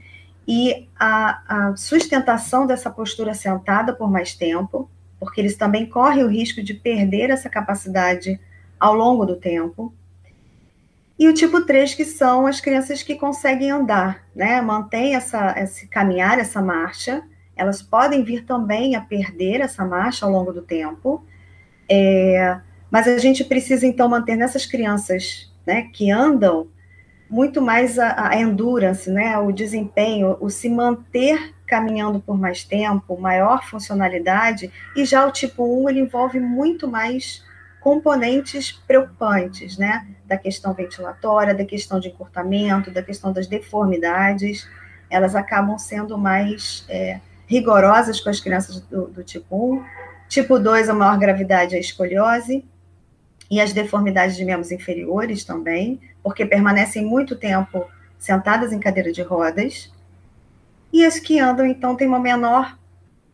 e 0.49 0.89
a, 0.99 1.69
a 1.71 1.77
sustentação 1.77 2.67
dessa 2.67 2.91
postura 2.91 3.35
sentada 3.35 3.93
por 3.93 4.11
mais 4.11 4.35
tempo, 4.35 4.89
porque 5.19 5.41
eles 5.41 5.57
também 5.57 5.87
correm 5.87 6.25
o 6.25 6.29
risco 6.29 6.63
de 6.63 6.73
perder 6.73 7.29
essa 7.31 7.51
capacidade 7.51 8.41
ao 8.79 8.95
longo 8.95 9.27
do 9.27 9.37
tempo. 9.37 9.93
E 11.21 11.29
o 11.29 11.35
tipo 11.35 11.61
3, 11.61 11.95
que 11.95 12.07
são 12.07 12.47
as 12.47 12.63
crianças 12.63 13.03
que 13.03 13.15
conseguem 13.15 13.71
andar, 13.71 14.25
né? 14.35 14.59
Mantém 14.63 15.15
essa, 15.15 15.55
esse 15.59 15.87
caminhar, 15.87 16.39
essa 16.39 16.63
marcha. 16.63 17.23
Elas 17.55 17.83
podem 17.83 18.25
vir 18.25 18.47
também 18.47 18.97
a 18.97 19.03
perder 19.03 19.61
essa 19.61 19.85
marcha 19.85 20.25
ao 20.25 20.33
longo 20.33 20.51
do 20.51 20.63
tempo. 20.63 21.23
É, 21.87 22.59
mas 22.91 23.07
a 23.07 23.19
gente 23.19 23.45
precisa, 23.45 23.87
então, 23.87 24.09
manter 24.09 24.35
nessas 24.35 24.65
crianças 24.65 25.53
né, 25.67 25.91
que 25.93 26.11
andam 26.11 26.69
muito 27.29 27.61
mais 27.61 27.99
a, 27.99 28.31
a 28.31 28.41
endurance, 28.41 29.11
né, 29.11 29.37
o 29.37 29.53
desempenho, 29.53 30.39
o 30.41 30.49
se 30.49 30.71
manter 30.71 31.55
caminhando 31.67 32.19
por 32.19 32.39
mais 32.39 32.65
tempo, 32.65 33.21
maior 33.21 33.63
funcionalidade, 33.69 34.73
e 34.97 35.05
já 35.05 35.27
o 35.27 35.31
tipo 35.31 35.83
1 35.83 35.91
ele 35.91 36.01
envolve 36.01 36.41
muito 36.41 36.89
mais 36.89 37.45
componentes 37.81 38.73
preocupantes, 38.87 39.77
né? 39.77 40.07
Da 40.27 40.37
questão 40.37 40.75
ventilatória, 40.75 41.55
da 41.55 41.65
questão 41.65 41.99
de 41.99 42.09
encurtamento, 42.09 42.91
da 42.91 43.03
questão 43.03 43.33
das 43.33 43.47
deformidades, 43.47 44.69
elas 45.09 45.35
acabam 45.35 45.79
sendo 45.79 46.17
mais 46.17 46.85
é, 46.89 47.21
rigorosas 47.47 48.21
com 48.21 48.31
as 48.31 48.39
crianças 48.39 48.81
do, 48.81 49.09
do 49.09 49.25
tipo 49.25 49.75
1. 49.75 49.85
Tipo 50.29 50.59
2, 50.59 50.89
a 50.89 50.95
maior 50.95 51.19
gravidade 51.19 51.75
é 51.75 51.79
a 51.79 51.81
escoliose, 51.81 52.65
e 53.51 53.61
as 53.61 53.73
deformidades 53.73 54.37
de 54.37 54.45
membros 54.45 54.71
inferiores 54.71 55.45
também, 55.45 56.01
porque 56.23 56.47
permanecem 56.47 57.05
muito 57.05 57.35
tempo 57.35 57.91
sentadas 58.17 58.73
em 58.73 58.79
cadeira 58.79 59.11
de 59.11 59.23
rodas. 59.23 59.93
E 60.93 61.05
as 61.05 61.19
que 61.19 61.41
andam, 61.41 61.67
então, 61.67 61.97
têm 61.97 62.07
uma 62.07 62.21
menor 62.21 62.79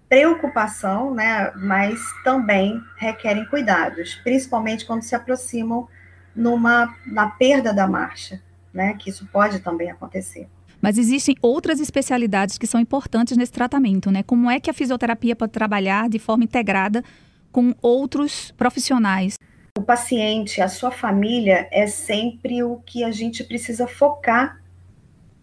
preocupação, 0.08 1.12
né, 1.14 1.52
mas 1.56 2.00
também 2.22 2.80
requerem 2.96 3.44
cuidados, 3.46 4.14
principalmente 4.22 4.84
quando 4.84 5.02
se 5.02 5.14
aproximam 5.14 5.88
numa 6.34 6.94
na 7.06 7.28
perda 7.28 7.72
da 7.72 7.86
marcha, 7.86 8.40
né, 8.72 8.94
que 8.94 9.10
isso 9.10 9.26
pode 9.32 9.60
também 9.60 9.90
acontecer. 9.90 10.48
Mas 10.80 10.98
existem 10.98 11.34
outras 11.40 11.80
especialidades 11.80 12.58
que 12.58 12.66
são 12.66 12.78
importantes 12.78 13.36
nesse 13.36 13.50
tratamento, 13.50 14.10
né? 14.10 14.22
Como 14.22 14.50
é 14.50 14.60
que 14.60 14.70
a 14.70 14.74
fisioterapia 14.74 15.34
pode 15.34 15.50
trabalhar 15.50 16.08
de 16.08 16.18
forma 16.18 16.44
integrada 16.44 17.02
com 17.50 17.74
outros 17.80 18.52
profissionais? 18.52 19.36
O 19.76 19.82
paciente, 19.82 20.60
a 20.60 20.68
sua 20.68 20.90
família 20.90 21.66
é 21.72 21.86
sempre 21.86 22.62
o 22.62 22.76
que 22.84 23.02
a 23.02 23.10
gente 23.10 23.42
precisa 23.42 23.86
focar 23.88 24.60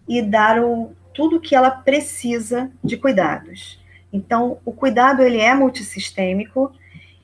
e 0.07 0.21
dar 0.21 0.63
o, 0.63 0.93
tudo 1.13 1.41
que 1.41 1.55
ela 1.55 1.71
precisa 1.71 2.71
de 2.83 2.95
cuidados. 2.95 3.82
Então, 4.13 4.59
o 4.63 4.71
cuidado 4.71 5.23
ele 5.23 5.39
é 5.39 5.55
multissistêmico 5.55 6.71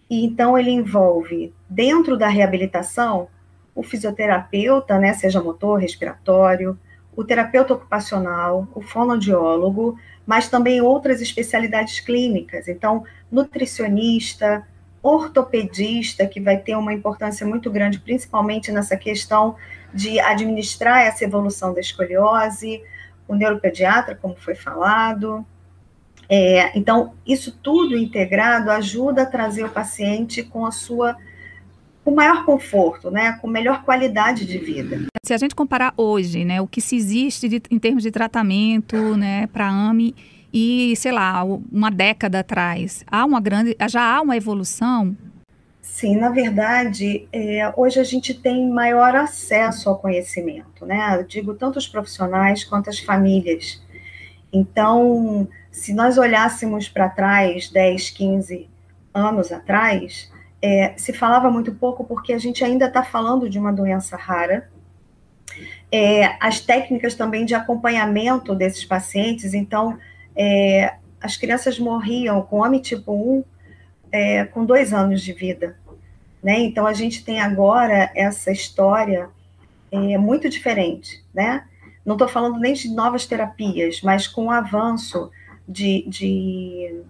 e 0.10 0.26
então 0.26 0.58
ele 0.58 0.72
envolve 0.72 1.54
dentro 1.70 2.18
da 2.18 2.28
reabilitação 2.28 3.28
o 3.76 3.84
fisioterapeuta, 3.84 4.98
né, 4.98 5.14
seja 5.14 5.42
motor, 5.42 5.80
respiratório, 5.80 6.78
o 7.16 7.24
terapeuta 7.24 7.76
ocupacional, 7.76 8.68
o 8.74 8.82
fonoaudiólogo, 8.82 9.98
mas 10.26 10.50
também 10.50 10.82
outras 10.82 11.22
especialidades 11.22 12.00
clínicas. 12.00 12.68
Então, 12.68 13.04
nutricionista, 13.32 14.68
ortopedista, 15.02 16.26
que 16.26 16.42
vai 16.42 16.58
ter 16.58 16.76
uma 16.76 16.94
importância 16.94 17.46
muito 17.46 17.70
grande, 17.72 18.00
principalmente 18.00 18.72
nessa 18.72 18.98
questão 18.98 19.56
de 19.94 20.20
administrar 20.20 21.02
essa 21.02 21.24
evolução 21.24 21.74
da 21.74 21.80
escoliose, 21.80 22.82
o 23.28 23.36
neuropediatra, 23.36 24.16
como 24.16 24.36
foi 24.36 24.56
falado, 24.56 25.46
é, 26.30 26.78
então, 26.78 27.14
isso 27.26 27.58
tudo 27.64 27.98
integrado 27.98 28.70
ajuda 28.70 29.24
a 29.24 29.26
trazer 29.26 29.64
o 29.64 29.70
paciente 29.70 30.44
com 30.44 30.66
a 30.66 30.72
sua 30.72 31.18
com 32.06 32.12
maior 32.12 32.46
conforto, 32.46 33.12
né, 33.12 33.34
com 33.42 33.48
melhor 33.48 33.84
qualidade 33.84 34.46
de 34.46 34.58
vida. 34.58 35.06
Se 35.24 35.34
a 35.34 35.38
gente 35.38 35.54
comparar 35.54 35.94
hoje, 35.98 36.46
né, 36.46 36.62
o 36.62 36.68
que 36.68 36.82
se 36.82 36.96
existe 36.96 37.50
de, 37.50 37.62
em 37.70 37.78
termos 37.78 38.04
de 38.04 38.10
tratamento, 38.10 38.96
né, 39.18 39.48
para 39.48 39.68
AME 39.68 40.16
e, 40.52 40.96
sei 40.96 41.12
lá, 41.12 41.44
uma 41.44 41.92
década 41.92 42.40
atrás, 42.40 43.04
há 43.06 43.26
uma 43.26 43.42
grande, 43.42 43.76
já 43.90 44.02
há 44.02 44.22
uma 44.22 44.38
evolução? 44.38 45.16
Sim, 45.82 46.16
na 46.16 46.30
verdade, 46.30 47.28
é, 47.34 47.74
hoje 47.76 48.00
a 48.00 48.04
gente 48.04 48.34
tem 48.34 48.70
maior 48.70 49.16
acesso 49.16 49.90
ao 49.90 49.98
conhecimento, 49.98 50.86
né? 50.86 51.18
Eu 51.20 51.24
digo 51.24 51.54
tanto 51.56 51.78
os 51.78 51.88
profissionais 51.88 52.64
quanto 52.64 52.90
as 52.90 53.00
famílias. 53.00 53.82
Então, 54.52 55.48
se 55.72 55.94
nós 55.94 56.18
olhássemos 56.18 56.90
para 56.90 57.10
trás, 57.10 57.70
10, 57.70 58.10
15 58.10 58.70
anos 59.14 59.52
atrás, 59.52 60.32
é, 60.62 60.94
se 60.98 61.14
falava 61.14 61.50
muito 61.50 61.74
pouco 61.74 62.04
porque 62.04 62.34
a 62.34 62.38
gente 62.38 62.64
ainda 62.64 62.88
está 62.88 63.04
falando 63.04 63.50
de 63.50 63.58
uma 63.58 63.72
doença 63.72 64.18
rara. 64.18 64.70
É, 65.92 66.36
as 66.40 66.60
técnicas 66.60 67.16
também 67.16 67.46
de 67.46 67.56
acompanhamento 67.56 68.54
desses 68.54 68.86
pacientes, 68.86 69.54
então, 69.54 69.98
é, 70.36 70.96
as 71.22 71.36
crianças 71.38 71.80
morriam 71.80 72.42
com 72.42 72.64
AMI 72.64 72.80
tipo 72.80 73.12
1 73.12 73.44
é, 74.12 74.46
com 74.46 74.66
dois 74.66 74.94
anos 74.94 75.22
de 75.22 75.34
vida. 75.34 75.78
Né? 76.42 76.60
Então, 76.60 76.88
a 76.88 76.94
gente 76.94 77.24
tem 77.24 77.40
agora 77.40 78.12
essa 78.16 78.52
história 78.52 79.30
é, 79.92 80.18
muito 80.18 80.50
diferente, 80.50 81.24
né? 81.34 81.66
Não 82.10 82.16
estou 82.16 82.28
falando 82.28 82.58
nem 82.58 82.74
de 82.74 82.90
novas 82.90 83.28
terapias, 83.28 84.02
mas 84.02 84.28
com 84.28 84.48
o 84.48 84.52
avanço 84.52 85.30
de, 85.68 86.04
de 86.08 87.04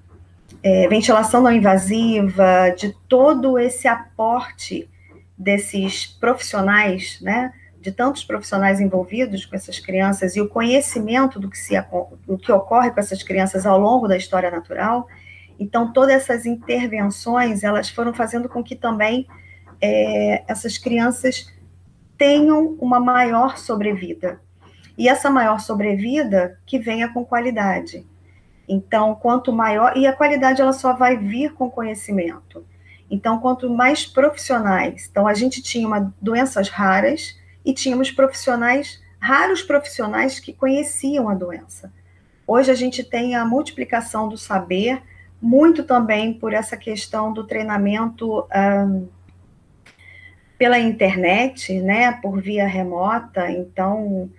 é, 0.61 0.89
ventilação 0.89 1.41
não 1.41 1.53
invasiva, 1.53 2.69
de 2.77 2.93
todo 3.07 3.57
esse 3.57 3.87
aporte 3.87 4.89
desses 5.37 6.05
profissionais, 6.05 7.17
né, 7.21 7.53
de 7.79 7.93
tantos 7.93 8.25
profissionais 8.25 8.81
envolvidos 8.81 9.45
com 9.45 9.55
essas 9.55 9.79
crianças 9.79 10.35
e 10.35 10.41
o 10.41 10.49
conhecimento 10.49 11.39
do 11.39 11.49
que, 11.49 11.57
se, 11.57 11.81
do 12.27 12.37
que 12.37 12.51
ocorre 12.51 12.91
com 12.91 12.99
essas 12.99 13.23
crianças 13.23 13.65
ao 13.65 13.79
longo 13.79 14.05
da 14.05 14.17
história 14.17 14.51
natural, 14.51 15.07
então 15.57 15.93
todas 15.93 16.13
essas 16.13 16.45
intervenções 16.45 17.63
elas 17.63 17.89
foram 17.89 18.13
fazendo 18.13 18.49
com 18.49 18.61
que 18.61 18.75
também 18.75 19.25
é, 19.79 20.43
essas 20.45 20.77
crianças 20.77 21.49
tenham 22.17 22.75
uma 22.81 22.99
maior 22.99 23.57
sobrevida. 23.57 24.41
E 24.99 25.07
essa 25.07 25.29
maior 25.29 25.61
sobrevida 25.61 26.59
que 26.65 26.77
venha 26.77 27.07
com 27.07 27.23
qualidade. 27.23 28.05
Então, 28.67 29.15
quanto 29.15 29.53
maior, 29.53 29.95
e 29.95 30.05
a 30.05 30.11
qualidade 30.11 30.61
ela 30.61 30.73
só 30.73 30.91
vai 30.91 31.15
vir 31.15 31.53
com 31.53 31.71
conhecimento. 31.71 32.65
Então, 33.09 33.39
quanto 33.39 33.69
mais 33.69 34.05
profissionais. 34.05 35.07
Então, 35.09 35.25
a 35.25 35.33
gente 35.33 35.63
tinha 35.63 35.87
uma, 35.87 36.13
doenças 36.21 36.67
raras 36.67 37.39
e 37.63 37.73
tínhamos 37.73 38.11
profissionais, 38.11 39.01
raros 39.17 39.61
profissionais 39.61 40.37
que 40.37 40.51
conheciam 40.51 41.29
a 41.29 41.33
doença. 41.33 41.93
Hoje 42.45 42.69
a 42.69 42.75
gente 42.75 43.01
tem 43.01 43.35
a 43.35 43.45
multiplicação 43.45 44.27
do 44.27 44.37
saber, 44.37 45.01
muito 45.41 45.85
também 45.85 46.33
por 46.33 46.53
essa 46.53 46.75
questão 46.75 47.31
do 47.31 47.45
treinamento 47.45 48.45
um, 48.53 49.07
pela 50.57 50.77
internet, 50.77 51.79
né, 51.79 52.11
por 52.11 52.41
via 52.41 52.67
remota, 52.67 53.49
então 53.49 54.29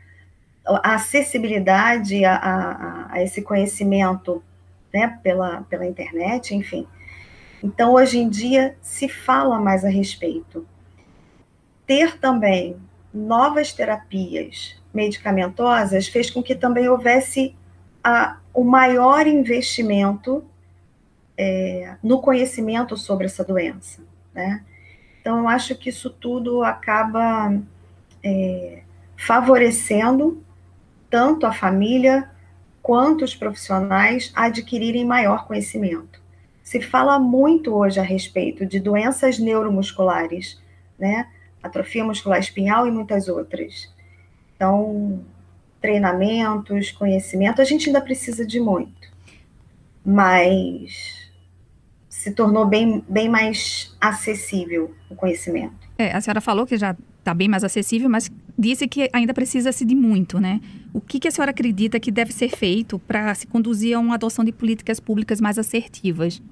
a 0.76 0.94
acessibilidade 0.94 2.24
a, 2.24 2.36
a, 2.36 3.12
a, 3.12 3.22
esse 3.22 3.42
conhecimento, 3.42 4.42
né, 4.92 5.18
pela, 5.22 5.62
pela 5.62 5.86
internet, 5.86 6.54
enfim. 6.54 6.86
Então, 7.62 7.92
hoje 7.94 8.18
em 8.18 8.28
dia, 8.28 8.76
se 8.80 9.08
fala 9.08 9.58
mais 9.58 9.84
a 9.84 9.88
respeito. 9.88 10.66
Ter 11.86 12.18
também 12.18 12.76
novas 13.12 13.72
terapias 13.72 14.80
medicamentosas 14.94 16.08
fez 16.08 16.30
com 16.30 16.42
que 16.42 16.54
também 16.54 16.88
houvesse 16.88 17.54
a, 18.02 18.38
o 18.54 18.64
maior 18.64 19.26
investimento 19.26 20.44
é, 21.36 21.96
no 22.02 22.20
conhecimento 22.20 22.96
sobre 22.96 23.26
essa 23.26 23.44
doença, 23.44 24.02
né? 24.32 24.64
Então, 25.20 25.38
eu 25.40 25.48
acho 25.48 25.74
que 25.74 25.90
isso 25.90 26.08
tudo 26.08 26.62
acaba 26.62 27.54
é, 28.24 28.82
favorecendo 29.16 30.42
tanto 31.10 31.44
a 31.44 31.52
família 31.52 32.30
quanto 32.80 33.24
os 33.24 33.34
profissionais 33.34 34.32
adquirirem 34.34 35.04
maior 35.04 35.46
conhecimento. 35.46 36.20
Se 36.62 36.80
fala 36.80 37.18
muito 37.18 37.74
hoje 37.74 37.98
a 37.98 38.02
respeito 38.02 38.64
de 38.64 38.78
doenças 38.78 39.38
neuromusculares, 39.38 40.60
né? 40.98 41.26
Atrofia 41.62 42.04
muscular 42.04 42.38
espinhal 42.38 42.86
e 42.86 42.90
muitas 42.90 43.28
outras. 43.28 43.92
Então, 44.54 45.24
treinamentos, 45.80 46.90
conhecimento, 46.92 47.60
a 47.60 47.64
gente 47.64 47.88
ainda 47.88 48.00
precisa 48.00 48.46
de 48.46 48.60
muito. 48.60 49.10
Mas 50.04 51.30
se 52.08 52.32
tornou 52.32 52.66
bem, 52.66 53.04
bem 53.08 53.28
mais 53.28 53.96
acessível 54.00 54.94
o 55.08 55.14
conhecimento. 55.14 55.88
É, 55.98 56.12
a 56.12 56.20
senhora 56.20 56.40
falou 56.40 56.66
que 56.66 56.76
já 56.76 56.94
está 57.20 57.32
bem 57.32 57.48
mais 57.48 57.62
acessível, 57.62 58.10
mas 58.10 58.30
disse 58.58 58.88
que 58.88 59.08
ainda 59.12 59.32
precisa-se 59.32 59.84
de 59.84 59.94
muito, 59.94 60.40
né? 60.40 60.60
O 60.92 61.00
que, 61.00 61.20
que 61.20 61.28
a 61.28 61.30
senhora 61.30 61.52
acredita 61.52 62.00
que 62.00 62.10
deve 62.10 62.32
ser 62.32 62.48
feito 62.48 62.98
para 62.98 63.32
se 63.34 63.46
conduzir 63.46 63.96
a 63.96 64.00
uma 64.00 64.14
adoção 64.14 64.44
de 64.44 64.52
políticas 64.52 64.98
públicas 64.98 65.40
mais 65.40 65.58
assertivas? 65.58 66.42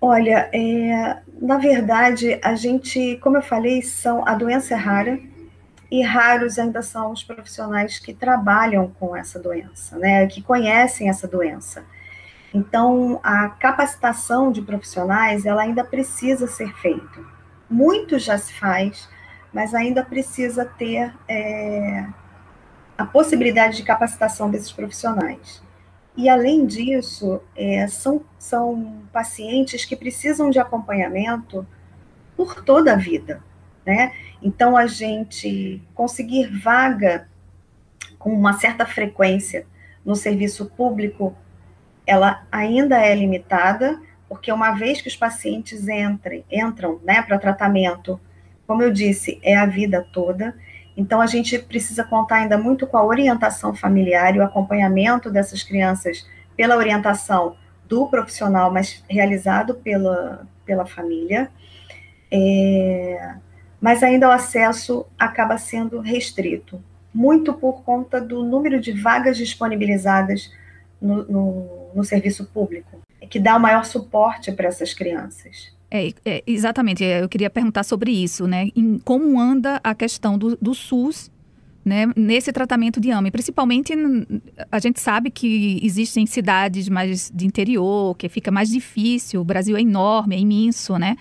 Olha, 0.00 0.50
é, 0.52 1.18
na 1.40 1.56
verdade, 1.56 2.38
a 2.42 2.54
gente, 2.54 3.18
como 3.22 3.38
eu 3.38 3.42
falei, 3.42 3.80
são, 3.80 4.26
a 4.26 4.34
doença 4.34 4.74
é 4.74 4.76
rara, 4.76 5.18
e 5.90 6.02
raros 6.02 6.58
ainda 6.58 6.82
são 6.82 7.12
os 7.12 7.22
profissionais 7.22 7.98
que 7.98 8.12
trabalham 8.12 8.90
com 8.98 9.16
essa 9.16 9.38
doença, 9.38 9.96
né, 9.96 10.26
que 10.26 10.42
conhecem 10.42 11.08
essa 11.08 11.28
doença. 11.28 11.84
Então, 12.54 13.18
a 13.20 13.48
capacitação 13.48 14.52
de 14.52 14.62
profissionais, 14.62 15.44
ela 15.44 15.62
ainda 15.62 15.82
precisa 15.82 16.46
ser 16.46 16.72
feita. 16.76 17.20
Muito 17.68 18.16
já 18.16 18.38
se 18.38 18.54
faz, 18.54 19.08
mas 19.52 19.74
ainda 19.74 20.04
precisa 20.04 20.64
ter 20.64 21.12
é, 21.26 22.06
a 22.96 23.04
possibilidade 23.04 23.78
de 23.78 23.82
capacitação 23.82 24.48
desses 24.48 24.70
profissionais. 24.70 25.60
E, 26.16 26.28
além 26.28 26.64
disso, 26.64 27.40
é, 27.56 27.88
são, 27.88 28.24
são 28.38 29.02
pacientes 29.12 29.84
que 29.84 29.96
precisam 29.96 30.48
de 30.48 30.60
acompanhamento 30.60 31.66
por 32.36 32.62
toda 32.62 32.92
a 32.92 32.96
vida, 32.96 33.42
né? 33.84 34.12
Então, 34.40 34.76
a 34.76 34.86
gente 34.86 35.82
conseguir 35.92 36.46
vaga 36.62 37.28
com 38.16 38.30
uma 38.30 38.52
certa 38.52 38.86
frequência 38.86 39.66
no 40.04 40.14
serviço 40.14 40.66
público 40.66 41.36
ela 42.06 42.46
ainda 42.50 42.98
é 43.00 43.14
limitada, 43.14 44.00
porque 44.28 44.52
uma 44.52 44.72
vez 44.72 45.00
que 45.00 45.08
os 45.08 45.16
pacientes 45.16 45.88
entrem, 45.88 46.44
entram 46.50 47.00
né, 47.04 47.22
para 47.22 47.38
tratamento, 47.38 48.20
como 48.66 48.82
eu 48.82 48.92
disse, 48.92 49.38
é 49.42 49.56
a 49.56 49.66
vida 49.66 50.06
toda. 50.12 50.54
Então, 50.96 51.20
a 51.20 51.26
gente 51.26 51.58
precisa 51.58 52.04
contar 52.04 52.36
ainda 52.36 52.56
muito 52.56 52.86
com 52.86 52.96
a 52.96 53.04
orientação 53.04 53.74
familiar 53.74 54.34
e 54.34 54.38
o 54.38 54.44
acompanhamento 54.44 55.30
dessas 55.30 55.62
crianças 55.62 56.26
pela 56.56 56.76
orientação 56.76 57.56
do 57.88 58.06
profissional, 58.06 58.72
mas 58.72 59.04
realizado 59.08 59.74
pela, 59.74 60.46
pela 60.64 60.86
família. 60.86 61.50
É, 62.30 63.34
mas 63.80 64.02
ainda 64.02 64.28
o 64.28 64.32
acesso 64.32 65.06
acaba 65.18 65.58
sendo 65.58 66.00
restrito, 66.00 66.82
muito 67.12 67.52
por 67.52 67.82
conta 67.82 68.20
do 68.20 68.42
número 68.42 68.80
de 68.80 68.92
vagas 68.92 69.36
disponibilizadas 69.36 70.50
no, 71.00 71.24
no, 71.24 71.83
no 71.94 72.04
serviço 72.04 72.44
público, 72.46 73.00
que 73.30 73.38
dá 73.38 73.56
o 73.56 73.60
maior 73.60 73.84
suporte 73.84 74.52
para 74.52 74.68
essas 74.68 74.92
crianças. 74.92 75.72
É, 75.90 76.12
é, 76.24 76.42
exatamente, 76.46 77.04
eu 77.04 77.28
queria 77.28 77.48
perguntar 77.48 77.84
sobre 77.84 78.10
isso, 78.10 78.46
né? 78.46 78.68
Em 78.74 78.98
como 78.98 79.38
anda 79.38 79.80
a 79.84 79.94
questão 79.94 80.36
do, 80.36 80.56
do 80.56 80.74
SUS 80.74 81.30
né, 81.84 82.06
nesse 82.16 82.50
tratamento 82.52 82.98
de 82.98 83.10
AME. 83.10 83.30
Principalmente, 83.30 83.92
a 84.72 84.78
gente 84.78 85.00
sabe 85.00 85.30
que 85.30 85.78
existem 85.82 86.26
cidades 86.26 86.88
mais 86.88 87.30
de 87.32 87.46
interior, 87.46 88.16
que 88.16 88.28
fica 88.28 88.50
mais 88.50 88.70
difícil, 88.70 89.40
o 89.40 89.44
Brasil 89.44 89.76
é 89.76 89.80
enorme, 89.80 90.34
é 90.34 90.38
imenso, 90.38 90.98
né? 90.98 91.16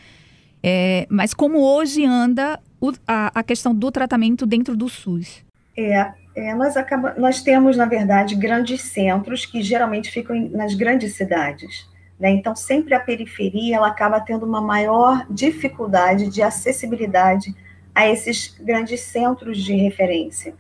É, 0.63 1.05
mas 1.09 1.33
como 1.33 1.59
hoje 1.59 2.05
anda 2.05 2.57
o, 2.79 2.93
a, 3.05 3.39
a, 3.39 3.43
questão 3.43 3.75
do 3.75 3.91
tratamento 3.91 4.45
dentro 4.45 4.77
do 4.77 4.87
SUS? 4.87 5.43
É, 5.75 6.13
é, 6.35 6.53
nós, 6.53 6.75
acaba, 6.75 7.13
nós 7.17 7.41
temos, 7.41 7.77
na 7.77 7.85
verdade, 7.85 8.35
grandes 8.35 8.81
centros 8.81 9.45
que 9.45 9.61
geralmente 9.61 10.09
ficam 10.09 10.35
em, 10.35 10.49
nas 10.49 10.73
grandes 10.73 11.15
cidades. 11.15 11.87
Né? 12.19 12.31
Então, 12.31 12.55
sempre 12.55 12.93
a 12.95 12.99
periferia 12.99 13.75
ela 13.77 13.87
acaba 13.87 14.19
tendo 14.19 14.45
uma 14.45 14.61
maior 14.61 15.25
dificuldade 15.29 16.29
de 16.29 16.41
acessibilidade 16.41 17.53
a 17.93 18.07
esses 18.07 18.55
grandes 18.59 19.01
centros 19.01 19.57
de 19.57 19.75
referência. 19.75 20.55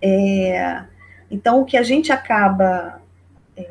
É, 0.00 0.84
então, 1.30 1.62
o 1.62 1.64
que 1.64 1.78
a 1.78 1.82
gente 1.82 2.12
acaba, 2.12 3.00
é, 3.56 3.66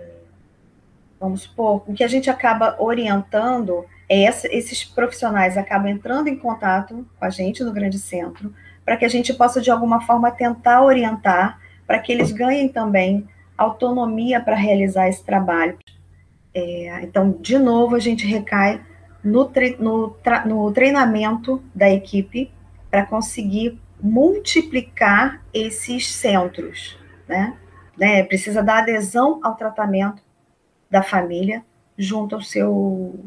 vamos 1.19 1.43
supor, 1.43 1.83
o 1.88 1.93
que 1.93 2.03
a 2.03 2.07
gente 2.07 2.29
acaba 2.29 2.75
orientando 2.79 3.86
é 4.09 4.23
essa, 4.23 4.47
esses 4.51 4.83
profissionais 4.83 5.57
acabam 5.57 5.91
entrando 5.91 6.27
em 6.27 6.36
contato 6.36 7.05
com 7.19 7.25
a 7.25 7.29
gente 7.29 7.63
no 7.63 7.71
grande 7.71 7.99
centro, 7.99 8.53
para 8.85 8.97
que 8.97 9.05
a 9.05 9.09
gente 9.09 9.33
possa, 9.33 9.61
de 9.61 9.71
alguma 9.71 10.01
forma, 10.01 10.31
tentar 10.31 10.83
orientar, 10.83 11.59
para 11.85 11.99
que 11.99 12.11
eles 12.11 12.31
ganhem 12.31 12.67
também 12.67 13.27
autonomia 13.57 14.41
para 14.41 14.55
realizar 14.55 15.07
esse 15.07 15.23
trabalho. 15.23 15.77
É, 16.53 17.01
então, 17.03 17.31
de 17.41 17.57
novo, 17.57 17.95
a 17.95 17.99
gente 17.99 18.25
recai 18.25 18.81
no, 19.23 19.45
tre 19.45 19.77
no, 19.79 20.15
no 20.45 20.71
treinamento 20.71 21.63
da 21.73 21.89
equipe 21.89 22.51
para 22.91 23.05
conseguir 23.05 23.79
multiplicar 24.01 25.41
esses 25.53 26.13
centros, 26.13 26.97
né? 27.27 27.57
né? 27.97 28.23
Precisa 28.23 28.61
dar 28.61 28.79
adesão 28.79 29.39
ao 29.41 29.55
tratamento 29.55 30.21
da 30.91 31.01
família 31.01 31.63
junto 31.97 32.35
ao 32.35 32.41
seu, 32.41 33.25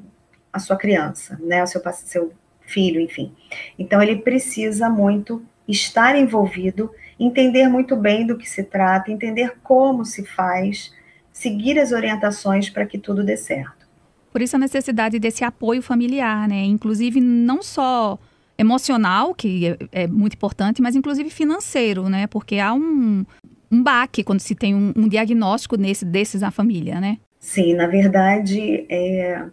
a 0.53 0.59
sua 0.59 0.77
criança, 0.77 1.39
né? 1.43 1.61
Ao 1.61 1.67
seu, 1.67 1.83
seu 1.95 2.33
filho, 2.67 3.01
enfim. 3.01 3.33
Então, 3.79 4.03
ele 4.03 4.17
precisa 4.17 4.89
muito 4.89 5.43
estar 5.67 6.17
envolvido, 6.17 6.91
entender 7.19 7.69
muito 7.69 7.97
bem 7.97 8.27
do 8.27 8.37
que 8.37 8.49
se 8.49 8.63
trata, 8.63 9.11
entender 9.11 9.57
como 9.63 10.05
se 10.05 10.25
faz, 10.25 10.93
seguir 11.33 11.79
as 11.79 11.93
orientações 11.93 12.69
para 12.71 12.87
que 12.87 12.99
tudo 12.99 13.25
dê 13.25 13.37
certo. 13.37 13.87
Por 14.33 14.43
isso 14.43 14.57
a 14.57 14.59
necessidade 14.59 15.19
desse 15.19 15.45
apoio 15.45 15.81
familiar, 15.81 16.47
né? 16.47 16.63
Inclusive 16.63 17.21
não 17.21 17.63
só 17.63 18.19
emocional, 18.59 19.35
que 19.35 19.67
é, 19.67 20.03
é 20.03 20.07
muito 20.07 20.35
importante, 20.35 20.83
mas 20.83 20.95
inclusive 20.95 21.31
financeiro, 21.31 22.09
né? 22.09 22.27
Porque 22.27 22.59
há 22.59 22.73
um, 22.73 23.25
um 23.71 23.83
baque 23.83 24.23
quando 24.23 24.41
se 24.41 24.55
tem 24.55 24.75
um, 24.75 24.93
um 24.97 25.09
diagnóstico 25.09 25.77
nesse, 25.77 26.05
desses 26.05 26.43
na 26.43 26.51
família, 26.51 27.01
né? 27.01 27.19
Sim, 27.39 27.75
na 27.75 27.87
verdade, 27.87 28.87
é, 28.91 29.45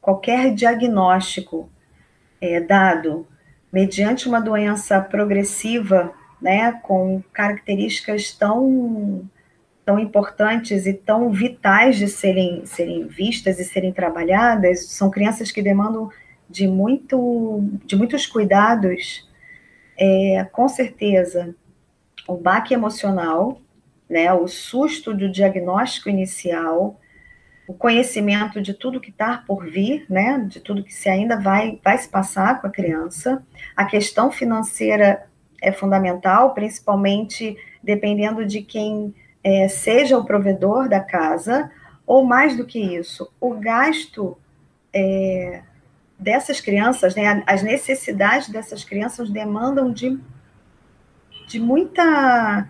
qualquer 0.00 0.54
diagnóstico 0.54 1.68
é, 2.42 2.60
dado 2.60 3.24
mediante 3.72 4.28
uma 4.28 4.40
doença 4.40 5.00
progressiva, 5.00 6.12
né, 6.40 6.72
com 6.82 7.22
características 7.32 8.32
tão 8.32 9.24
tão 9.84 9.98
importantes 9.98 10.86
e 10.86 10.94
tão 10.94 11.32
vitais 11.32 11.96
de 11.96 12.06
serem, 12.06 12.64
serem 12.64 13.04
vistas 13.08 13.58
e 13.58 13.64
serem 13.64 13.92
trabalhadas, 13.92 14.86
são 14.86 15.10
crianças 15.10 15.50
que 15.50 15.60
demandam 15.60 16.08
de, 16.48 16.68
muito, 16.68 17.64
de 17.84 17.96
muitos 17.96 18.24
cuidados, 18.24 19.28
é, 19.98 20.46
com 20.52 20.68
certeza, 20.68 21.52
o 22.28 22.36
baque 22.36 22.72
emocional, 22.72 23.60
né, 24.08 24.32
o 24.32 24.46
susto 24.46 25.12
do 25.12 25.28
diagnóstico 25.28 26.08
inicial, 26.08 27.00
o 27.72 27.74
conhecimento 27.74 28.60
de 28.60 28.74
tudo 28.74 29.00
que 29.00 29.08
está 29.08 29.42
por 29.46 29.64
vir, 29.64 30.04
né, 30.06 30.44
de 30.46 30.60
tudo 30.60 30.84
que 30.84 30.92
se 30.92 31.08
ainda 31.08 31.40
vai, 31.40 31.80
vai 31.82 31.96
se 31.96 32.06
passar 32.06 32.60
com 32.60 32.66
a 32.66 32.70
criança. 32.70 33.42
A 33.74 33.86
questão 33.86 34.30
financeira 34.30 35.26
é 35.60 35.72
fundamental, 35.72 36.52
principalmente 36.52 37.56
dependendo 37.82 38.44
de 38.44 38.60
quem 38.60 39.14
é, 39.42 39.68
seja 39.68 40.18
o 40.18 40.24
provedor 40.24 40.86
da 40.86 41.00
casa, 41.00 41.70
ou 42.06 42.22
mais 42.26 42.58
do 42.58 42.66
que 42.66 42.78
isso, 42.78 43.32
o 43.40 43.54
gasto 43.54 44.36
é, 44.92 45.62
dessas 46.18 46.60
crianças, 46.60 47.14
né, 47.14 47.42
as 47.46 47.62
necessidades 47.62 48.50
dessas 48.50 48.84
crianças 48.84 49.30
demandam 49.30 49.90
de, 49.90 50.20
de 51.46 51.58
muita 51.58 52.68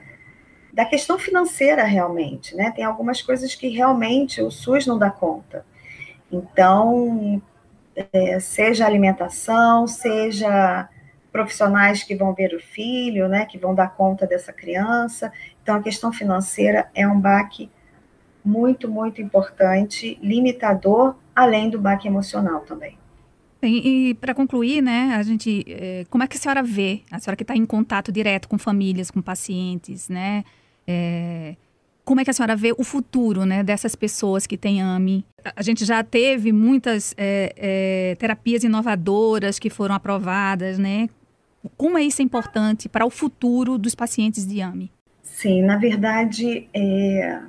da 0.72 0.84
questão 0.84 1.18
financeira 1.18 1.84
realmente, 1.84 2.56
né? 2.56 2.70
Tem 2.70 2.84
algumas 2.84 3.20
coisas 3.20 3.54
que 3.54 3.68
realmente 3.68 4.40
o 4.40 4.50
SUS 4.50 4.86
não 4.86 4.98
dá 4.98 5.10
conta. 5.10 5.66
Então, 6.30 7.42
é, 7.94 8.40
seja 8.40 8.86
alimentação, 8.86 9.86
seja 9.86 10.88
profissionais 11.30 12.02
que 12.02 12.14
vão 12.14 12.34
ver 12.34 12.54
o 12.54 12.60
filho, 12.60 13.26
né, 13.26 13.46
que 13.46 13.58
vão 13.58 13.74
dar 13.74 13.94
conta 13.94 14.26
dessa 14.26 14.52
criança. 14.52 15.32
Então, 15.62 15.76
a 15.76 15.82
questão 15.82 16.12
financeira 16.12 16.90
é 16.94 17.08
um 17.08 17.18
baque 17.18 17.70
muito, 18.44 18.88
muito 18.88 19.22
importante, 19.22 20.18
limitador, 20.22 21.14
além 21.34 21.70
do 21.70 21.80
baque 21.80 22.06
emocional 22.06 22.60
também. 22.60 22.98
E, 23.62 24.10
e 24.10 24.14
para 24.14 24.34
concluir, 24.34 24.82
né, 24.82 25.14
a 25.14 25.22
gente, 25.22 25.64
é, 25.68 26.04
como 26.10 26.24
é 26.24 26.26
que 26.26 26.36
a 26.36 26.40
senhora 26.40 26.62
vê, 26.62 27.02
a 27.10 27.18
senhora 27.18 27.36
que 27.36 27.44
está 27.44 27.56
em 27.56 27.64
contato 27.64 28.10
direto 28.10 28.48
com 28.48 28.58
famílias, 28.58 29.10
com 29.10 29.22
pacientes, 29.22 30.08
né, 30.08 30.44
é, 30.86 31.56
como 32.04 32.20
é 32.20 32.24
que 32.24 32.30
a 32.30 32.32
senhora 32.32 32.56
vê 32.56 32.72
o 32.76 32.84
futuro, 32.84 33.44
né, 33.44 33.62
dessas 33.62 33.94
pessoas 33.94 34.46
que 34.46 34.56
têm 34.56 34.82
AMI? 34.82 35.24
A 35.56 35.62
gente 35.62 35.84
já 35.84 36.02
teve 36.02 36.52
muitas 36.52 37.14
é, 37.16 37.52
é, 37.56 38.14
terapias 38.16 38.64
inovadoras 38.64 39.58
que 39.58 39.70
foram 39.70 39.94
aprovadas, 39.94 40.78
né? 40.78 41.08
Como 41.76 41.96
é 41.96 42.02
isso 42.02 42.22
importante 42.22 42.88
para 42.88 43.06
o 43.06 43.10
futuro 43.10 43.78
dos 43.78 43.94
pacientes 43.94 44.46
de 44.46 44.60
AMI? 44.60 44.90
Sim, 45.22 45.62
na 45.62 45.76
verdade, 45.76 46.68
é, 46.74 47.40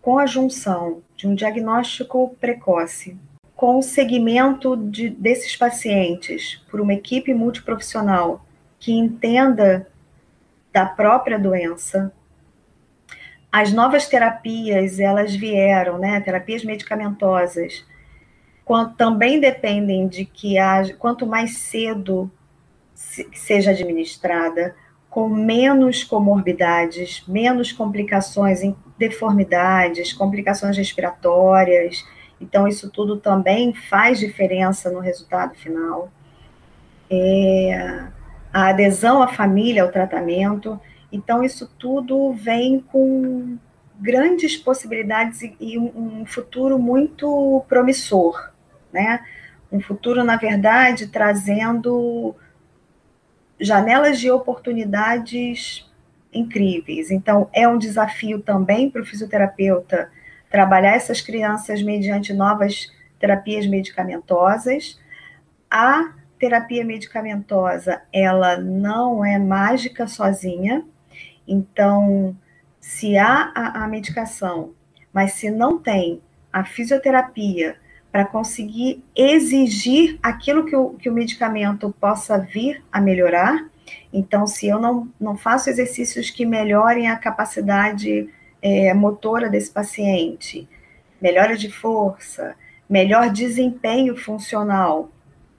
com 0.00 0.18
a 0.18 0.26
junção 0.26 1.02
de 1.16 1.26
um 1.26 1.34
diagnóstico 1.34 2.36
precoce, 2.40 3.16
com 3.56 3.78
o 3.78 3.82
segmento 3.82 4.76
de, 4.76 5.08
desses 5.08 5.56
pacientes 5.56 6.60
por 6.70 6.80
uma 6.80 6.92
equipe 6.92 7.32
multiprofissional 7.32 8.44
que 8.78 8.92
entenda 8.92 9.86
da 10.72 10.84
própria 10.84 11.38
doença, 11.38 12.12
as 13.52 13.70
novas 13.70 14.08
terapias, 14.08 14.98
elas 14.98 15.36
vieram, 15.36 15.98
né, 15.98 16.18
terapias 16.20 16.64
medicamentosas, 16.64 17.84
também 18.96 19.38
dependem 19.38 20.08
de 20.08 20.24
que 20.24 20.56
haja, 20.56 20.94
quanto 20.94 21.26
mais 21.26 21.58
cedo 21.58 22.30
seja 22.94 23.72
administrada 23.72 24.74
com 25.10 25.28
menos 25.28 26.02
comorbidades, 26.02 27.22
menos 27.28 27.70
complicações 27.70 28.62
em 28.62 28.74
deformidades, 28.96 30.14
complicações 30.14 30.78
respiratórias. 30.78 32.02
Então, 32.40 32.66
isso 32.66 32.88
tudo 32.88 33.18
também 33.18 33.74
faz 33.74 34.18
diferença 34.18 34.90
no 34.90 35.00
resultado 35.00 35.54
final. 35.54 36.10
É, 37.10 38.04
a 38.50 38.68
adesão 38.68 39.22
à 39.22 39.28
família 39.28 39.82
ao 39.82 39.90
tratamento. 39.90 40.80
Então, 41.12 41.44
isso 41.44 41.70
tudo 41.78 42.32
vem 42.32 42.80
com 42.80 43.58
grandes 44.00 44.56
possibilidades 44.56 45.42
e, 45.60 45.78
um, 45.78 46.22
um 46.22 46.26
futuro 46.26 46.78
muito 46.78 47.62
promissor, 47.68 48.50
né? 48.92 49.22
Um 49.70 49.80
futuro, 49.80 50.24
na 50.24 50.36
verdade, 50.36 51.06
trazendo 51.06 52.34
janelas 53.60 54.18
de 54.18 54.30
oportunidades 54.30 55.88
incríveis. 56.32 57.10
Então, 57.10 57.48
é 57.52 57.68
um 57.68 57.78
desafio 57.78 58.40
também 58.40 58.90
para 58.90 59.02
o 59.02 59.04
fisioterapeuta 59.04 60.10
trabalhar 60.50 60.94
essas 60.94 61.20
crianças 61.20 61.82
mediante 61.82 62.32
novas 62.32 62.90
terapias 63.18 63.66
medicamentosas. 63.66 64.98
A 65.70 66.12
terapia 66.38 66.84
medicamentosa, 66.84 68.02
ela 68.12 68.56
não 68.56 69.24
é 69.24 69.38
mágica 69.38 70.06
sozinha. 70.06 70.84
Então, 71.46 72.36
se 72.80 73.16
há 73.16 73.52
a, 73.54 73.84
a 73.84 73.88
medicação, 73.88 74.72
mas 75.12 75.32
se 75.32 75.50
não 75.50 75.78
tem 75.78 76.20
a 76.52 76.64
fisioterapia 76.64 77.76
para 78.10 78.26
conseguir 78.26 79.02
exigir 79.16 80.18
aquilo 80.22 80.66
que 80.66 80.76
o, 80.76 80.90
que 80.90 81.08
o 81.08 81.12
medicamento 81.14 81.94
possa 81.98 82.38
vir 82.38 82.84
a 82.92 83.00
melhorar. 83.00 83.70
Então, 84.12 84.46
se 84.46 84.66
eu 84.68 84.78
não, 84.78 85.08
não 85.18 85.36
faço 85.36 85.70
exercícios 85.70 86.28
que 86.28 86.44
melhorem 86.44 87.08
a 87.08 87.16
capacidade 87.16 88.28
é, 88.60 88.92
motora 88.92 89.48
desse 89.48 89.70
paciente, 89.70 90.68
melhora 91.20 91.56
de 91.56 91.70
força, 91.70 92.54
melhor 92.88 93.30
desempenho 93.30 94.14
funcional, 94.14 95.10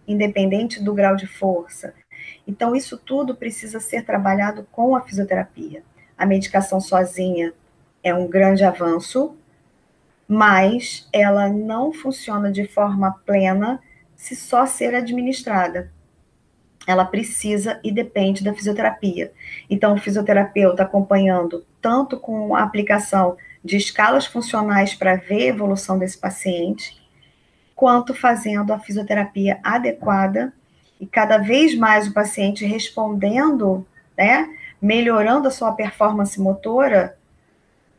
independente 0.08 0.82
do 0.84 0.93
grau 0.93 1.15
de 1.15 1.26
força. 1.26 1.96
Então, 2.47 2.75
isso 2.75 2.97
tudo 2.97 3.36
precisa 3.36 3.79
ser 3.79 4.06
trabalhado 4.06 4.67
com 4.71 4.95
a 4.95 5.01
fisioterapia. 5.01 5.84
A 6.17 6.25
medicação 6.25 6.79
sozinha 6.79 7.53
é 8.03 8.13
um 8.13 8.27
grande 8.27 8.63
avanço, 8.63 9.36
mas 10.27 11.08
ela 11.12 11.47
não 11.49 11.93
funciona 11.93 12.51
de 12.51 12.67
forma 12.67 13.12
plena 13.25 13.79
se 14.15 14.36
só 14.36 14.65
ser 14.65 14.93
administrada. 14.93 15.91
Ela 16.86 17.06
precisa 17.06 17.79
e 17.84 17.91
depende 17.91 18.43
da 18.43 18.53
fisioterapia. 18.53 19.32
Então, 19.69 19.93
o 19.93 19.97
fisioterapeuta 19.97 20.84
acompanhando 20.84 21.65
tanto 21.82 22.19
com 22.19 22.56
a 22.56 22.63
aplicação 22.63 23.38
de 23.63 23.77
escalas 23.77 24.25
funcionais 24.25 24.93
para 24.93 25.15
ver 25.15 25.43
a 25.43 25.47
evolução 25.47 25.97
desse 25.97 26.17
paciente, 26.17 27.01
quanto 27.73 28.13
fazendo 28.13 28.73
a 28.73 28.79
fisioterapia 28.79 29.60
adequada 29.63 30.53
e 30.99 31.06
cada 31.06 31.38
vez 31.38 31.75
mais 31.75 32.08
o 32.08 32.13
paciente 32.13 32.65
respondendo, 32.65 33.86
né, 34.17 34.49
melhorando 34.82 35.47
a 35.47 35.51
sua 35.51 35.73
performance 35.73 36.39
motora, 36.39 37.17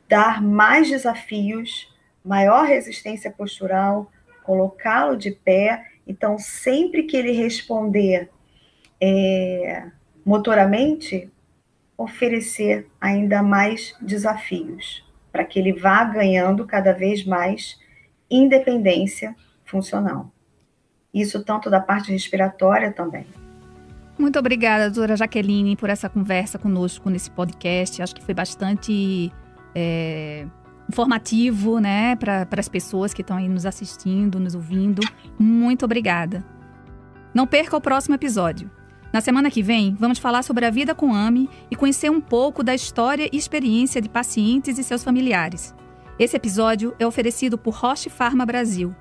dar 0.08 0.42
mais 0.42 0.88
desafios 0.88 1.92
maior 2.24 2.64
resistência 2.64 3.30
postural, 3.30 4.10
colocá-lo 4.42 5.16
de 5.16 5.30
pé. 5.30 5.84
Então, 6.06 6.38
sempre 6.38 7.02
que 7.02 7.16
ele 7.16 7.32
responder 7.32 8.30
é, 9.00 9.86
motoramente, 10.24 11.30
oferecer 11.96 12.88
ainda 13.00 13.42
mais 13.42 13.94
desafios, 14.00 15.04
para 15.30 15.44
que 15.44 15.58
ele 15.58 15.72
vá 15.72 16.02
ganhando 16.04 16.66
cada 16.66 16.92
vez 16.92 17.24
mais 17.24 17.78
independência 18.30 19.36
funcional. 19.64 20.32
Isso 21.14 21.44
tanto 21.44 21.70
da 21.70 21.80
parte 21.80 22.10
respiratória 22.10 22.92
também. 22.92 23.24
Muito 24.18 24.38
obrigada, 24.38 24.90
doutora 24.90 25.16
Jaqueline, 25.16 25.76
por 25.76 25.88
essa 25.88 26.08
conversa 26.08 26.58
conosco 26.58 27.08
nesse 27.08 27.30
podcast. 27.30 28.02
Acho 28.02 28.14
que 28.14 28.24
foi 28.24 28.34
bastante 28.34 29.32
é, 29.74 30.46
informativo, 30.88 31.78
né, 31.78 32.16
para 32.16 32.46
as 32.58 32.68
pessoas 32.68 33.14
que 33.14 33.22
estão 33.22 33.36
aí 33.36 33.48
nos 33.48 33.66
assistindo, 33.66 34.40
nos 34.40 34.54
ouvindo. 34.54 35.00
Muito 35.38 35.84
obrigada. 35.84 36.44
Não 37.32 37.46
perca 37.46 37.76
o 37.76 37.80
próximo 37.80 38.14
episódio. 38.14 38.70
Na 39.12 39.20
semana 39.20 39.50
que 39.50 39.62
vem, 39.62 39.94
vamos 39.94 40.18
falar 40.18 40.42
sobre 40.42 40.66
a 40.66 40.70
vida 40.70 40.94
com 40.94 41.14
AME 41.14 41.48
e 41.70 41.76
conhecer 41.76 42.10
um 42.10 42.20
pouco 42.20 42.64
da 42.64 42.74
história 42.74 43.28
e 43.32 43.36
experiência 43.36 44.00
de 44.00 44.08
pacientes 44.08 44.78
e 44.78 44.84
seus 44.84 45.04
familiares. 45.04 45.74
Esse 46.18 46.36
episódio 46.36 46.94
é 46.98 47.06
oferecido 47.06 47.56
por 47.56 47.74
Roche 47.74 48.10
Pharma 48.10 48.44
Brasil. 48.44 48.94